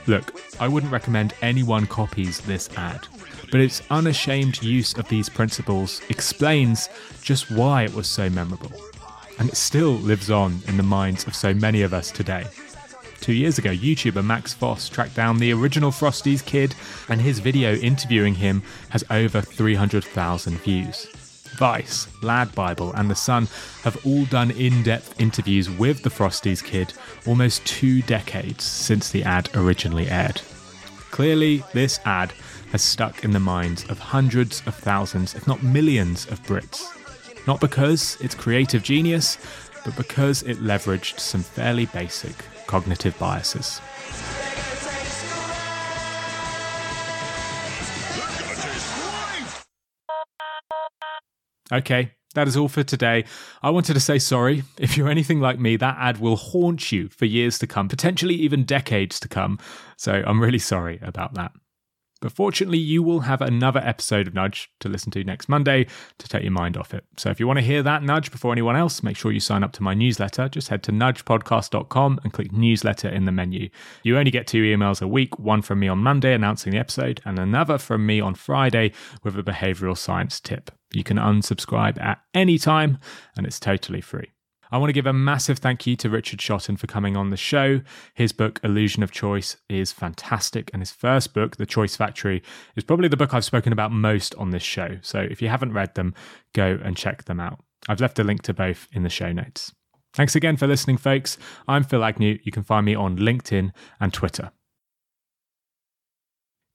Look, 0.07 0.33
I 0.61 0.69
wouldn't 0.69 0.93
recommend 0.93 1.35
anyone 1.40 1.87
copies 1.87 2.40
this 2.40 2.69
ad, 2.77 3.07
but 3.51 3.61
its 3.61 3.83
unashamed 3.90 4.62
use 4.62 4.95
of 4.95 5.09
these 5.09 5.29
principles 5.29 6.03
explains 6.09 6.88
just 7.23 7.51
why 7.51 7.85
it 7.85 7.95
was 7.95 8.09
so 8.09 8.29
memorable. 8.29 8.73
And 9.38 9.49
it 9.49 9.57
still 9.57 9.95
lives 9.95 10.31
on 10.31 10.61
in 10.69 10.77
the 10.77 10.83
minds 10.83 11.27
of 11.27 11.35
so 11.35 11.55
many 11.55 11.83
of 11.83 11.95
us 11.95 12.11
today. 12.11 12.45
Two 13.24 13.32
years 13.32 13.56
ago, 13.56 13.70
YouTuber 13.70 14.22
Max 14.22 14.52
Fosh 14.52 14.90
tracked 14.90 15.14
down 15.14 15.38
the 15.38 15.50
original 15.50 15.90
Frosties 15.90 16.44
kid, 16.44 16.74
and 17.08 17.18
his 17.18 17.38
video 17.38 17.74
interviewing 17.74 18.34
him 18.34 18.62
has 18.90 19.02
over 19.08 19.40
300,000 19.40 20.58
views. 20.58 21.06
Vice, 21.56 22.06
Lad 22.22 22.54
Bible, 22.54 22.92
and 22.92 23.10
The 23.10 23.14
Sun 23.14 23.48
have 23.82 23.98
all 24.04 24.26
done 24.26 24.50
in 24.50 24.82
depth 24.82 25.18
interviews 25.18 25.70
with 25.70 26.02
the 26.02 26.10
Frosties 26.10 26.62
kid 26.62 26.92
almost 27.26 27.64
two 27.64 28.02
decades 28.02 28.62
since 28.62 29.10
the 29.10 29.22
ad 29.22 29.48
originally 29.56 30.10
aired. 30.10 30.42
Clearly, 31.10 31.64
this 31.72 32.00
ad 32.04 32.34
has 32.72 32.82
stuck 32.82 33.24
in 33.24 33.30
the 33.30 33.40
minds 33.40 33.88
of 33.88 33.98
hundreds 33.98 34.62
of 34.66 34.74
thousands, 34.74 35.34
if 35.34 35.46
not 35.46 35.62
millions, 35.62 36.26
of 36.26 36.42
Brits. 36.42 36.84
Not 37.46 37.58
because 37.58 38.18
it's 38.20 38.34
creative 38.34 38.82
genius, 38.82 39.38
but 39.82 39.96
because 39.96 40.42
it 40.42 40.58
leveraged 40.58 41.18
some 41.18 41.42
fairly 41.42 41.87
basic 41.87 42.34
cognitive 42.66 43.18
biases. 43.18 43.81
Okay, 51.72 52.12
that 52.35 52.46
is 52.46 52.57
all 52.57 52.68
for 52.68 52.83
today. 52.83 53.24
I 53.62 53.70
wanted 53.70 53.94
to 53.94 54.00
say 54.00 54.18
sorry. 54.18 54.64
If 54.79 54.96
you're 54.96 55.09
anything 55.09 55.40
like 55.40 55.59
me, 55.59 55.77
that 55.77 55.96
ad 55.98 56.18
will 56.18 56.37
haunt 56.37 56.92
you 56.92 57.09
for 57.09 57.24
years 57.24 57.59
to 57.61 57.66
come, 57.66 57.88
potentially 57.88 58.35
even 58.35 58.64
decades 58.64 59.18
to 59.20 59.29
come. 59.29 59.59
So 59.96 60.22
I'm 60.27 60.40
really 60.40 60.59
sorry 60.59 60.98
about 61.03 61.35
that. 61.35 61.53
But 62.20 62.33
fortunately, 62.33 62.79
you 62.79 63.03
will 63.03 63.20
have 63.20 63.42
another 63.42 63.81
episode 63.81 64.27
of 64.27 64.35
Nudge 64.35 64.70
to 64.81 64.88
listen 64.88 65.11
to 65.12 65.24
next 65.24 65.48
Monday 65.48 65.87
to 66.18 66.29
take 66.29 66.42
your 66.42 66.53
mind 66.53 66.77
off 66.77 66.94
it. 66.94 67.05
So 67.16 67.31
if 67.31 67.38
you 67.38 67.46
want 67.46 67.59
to 67.59 67.64
hear 67.64 67.83
that 67.83 68.03
nudge 68.03 68.31
before 68.31 68.53
anyone 68.53 68.77
else, 68.77 69.03
make 69.03 69.16
sure 69.16 69.33
you 69.33 69.40
sign 69.40 69.62
up 69.62 69.72
to 69.72 69.83
my 69.83 69.94
newsletter. 69.94 70.48
Just 70.48 70.68
head 70.68 70.83
to 70.85 70.92
nudgepodcast.com 70.92 72.20
and 72.22 72.33
click 72.33 72.53
newsletter 72.53 73.09
in 73.09 73.24
the 73.24 73.33
menu. 73.33 73.68
You 74.03 74.16
only 74.16 74.31
get 74.31 74.46
two 74.46 74.62
emails 74.62 75.03
a 75.03 75.09
week 75.09 75.38
one 75.38 75.62
from 75.62 75.81
me 75.81 75.88
on 75.88 75.98
Monday 75.98 76.33
announcing 76.33 76.72
the 76.72 76.79
episode, 76.79 77.20
and 77.24 77.38
another 77.38 77.79
from 77.79 78.07
me 78.07 78.20
on 78.20 78.35
Friday 78.35 78.92
with 79.22 79.38
a 79.38 79.42
behavioral 79.42 79.96
science 79.96 80.40
tip. 80.40 80.70
You 80.92 81.05
can 81.05 81.18
unsubscribe 81.18 82.00
at 82.00 82.22
any 82.33 82.59
time, 82.59 82.98
and 83.37 83.46
it's 83.46 83.61
totally 83.61 84.00
free. 84.00 84.31
I 84.70 84.79
want 84.79 84.88
to 84.88 84.94
give 84.94 85.07
a 85.07 85.12
massive 85.12 85.59
thank 85.59 85.87
you 85.87 85.96
to 85.96 86.11
Richard 86.11 86.40
Shotton 86.40 86.77
for 86.79 86.87
coming 86.87 87.16
on 87.16 87.31
the 87.31 87.37
show. 87.37 87.81
His 88.14 88.33
book, 88.33 88.61
Illusion 88.64 89.03
of 89.03 89.11
Choice, 89.11 89.57
is 89.68 89.92
fantastic. 89.92 90.70
And 90.72 90.81
his 90.81 90.90
first 90.90 91.35
book, 91.35 91.57
The 91.57 91.66
Choice 91.66 91.96
Factory, 91.96 92.42
is 92.77 92.85
probably 92.85 93.09
the 93.09 93.16
book 93.16 93.35
I've 93.35 93.44
spoken 93.44 93.72
about 93.72 93.92
most 93.92 94.35
on 94.37 94.50
this 94.50 94.62
show. 94.62 94.98
So 95.03 95.20
if 95.20 95.40
you 95.40 95.48
haven't 95.48 95.72
read 95.72 95.94
them, 95.94 96.14
go 96.53 96.79
and 96.83 96.96
check 96.96 97.24
them 97.24 97.40
out. 97.40 97.61
I've 97.88 98.00
left 98.00 98.18
a 98.18 98.24
link 98.24 98.42
to 98.42 98.55
both 98.55 98.88
in 98.92 99.03
the 99.03 99.11
show 99.11 99.33
notes. 99.33 99.72
Thanks 100.14 100.37
again 100.37 100.57
for 100.57 100.66
listening, 100.66 100.96
folks. 100.96 101.37
I'm 101.66 101.85
Phil 101.85 102.05
Agnew. 102.05 102.38
You 102.42 102.53
can 102.53 102.62
find 102.62 102.87
me 102.87 102.94
on 102.94 103.18
LinkedIn 103.18 103.72
and 104.00 104.12
Twitter. 104.12 104.53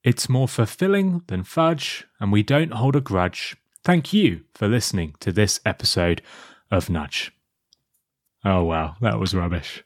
It's 0.03 0.29
more 0.29 0.47
fulfilling 0.47 1.23
than 1.27 1.43
fudge, 1.43 2.05
and 2.19 2.31
we 2.31 2.43
don't 2.43 2.73
hold 2.73 2.95
a 2.95 3.01
grudge. 3.01 3.57
Thank 3.83 4.13
you 4.13 4.43
for 4.53 4.67
listening 4.67 5.15
to 5.21 5.31
this 5.31 5.59
episode 5.65 6.21
of 6.69 6.89
Nudge. 6.89 7.31
Oh, 8.43 8.63
wow, 8.63 8.95
that 9.01 9.19
was 9.19 9.33
rubbish. 9.33 9.83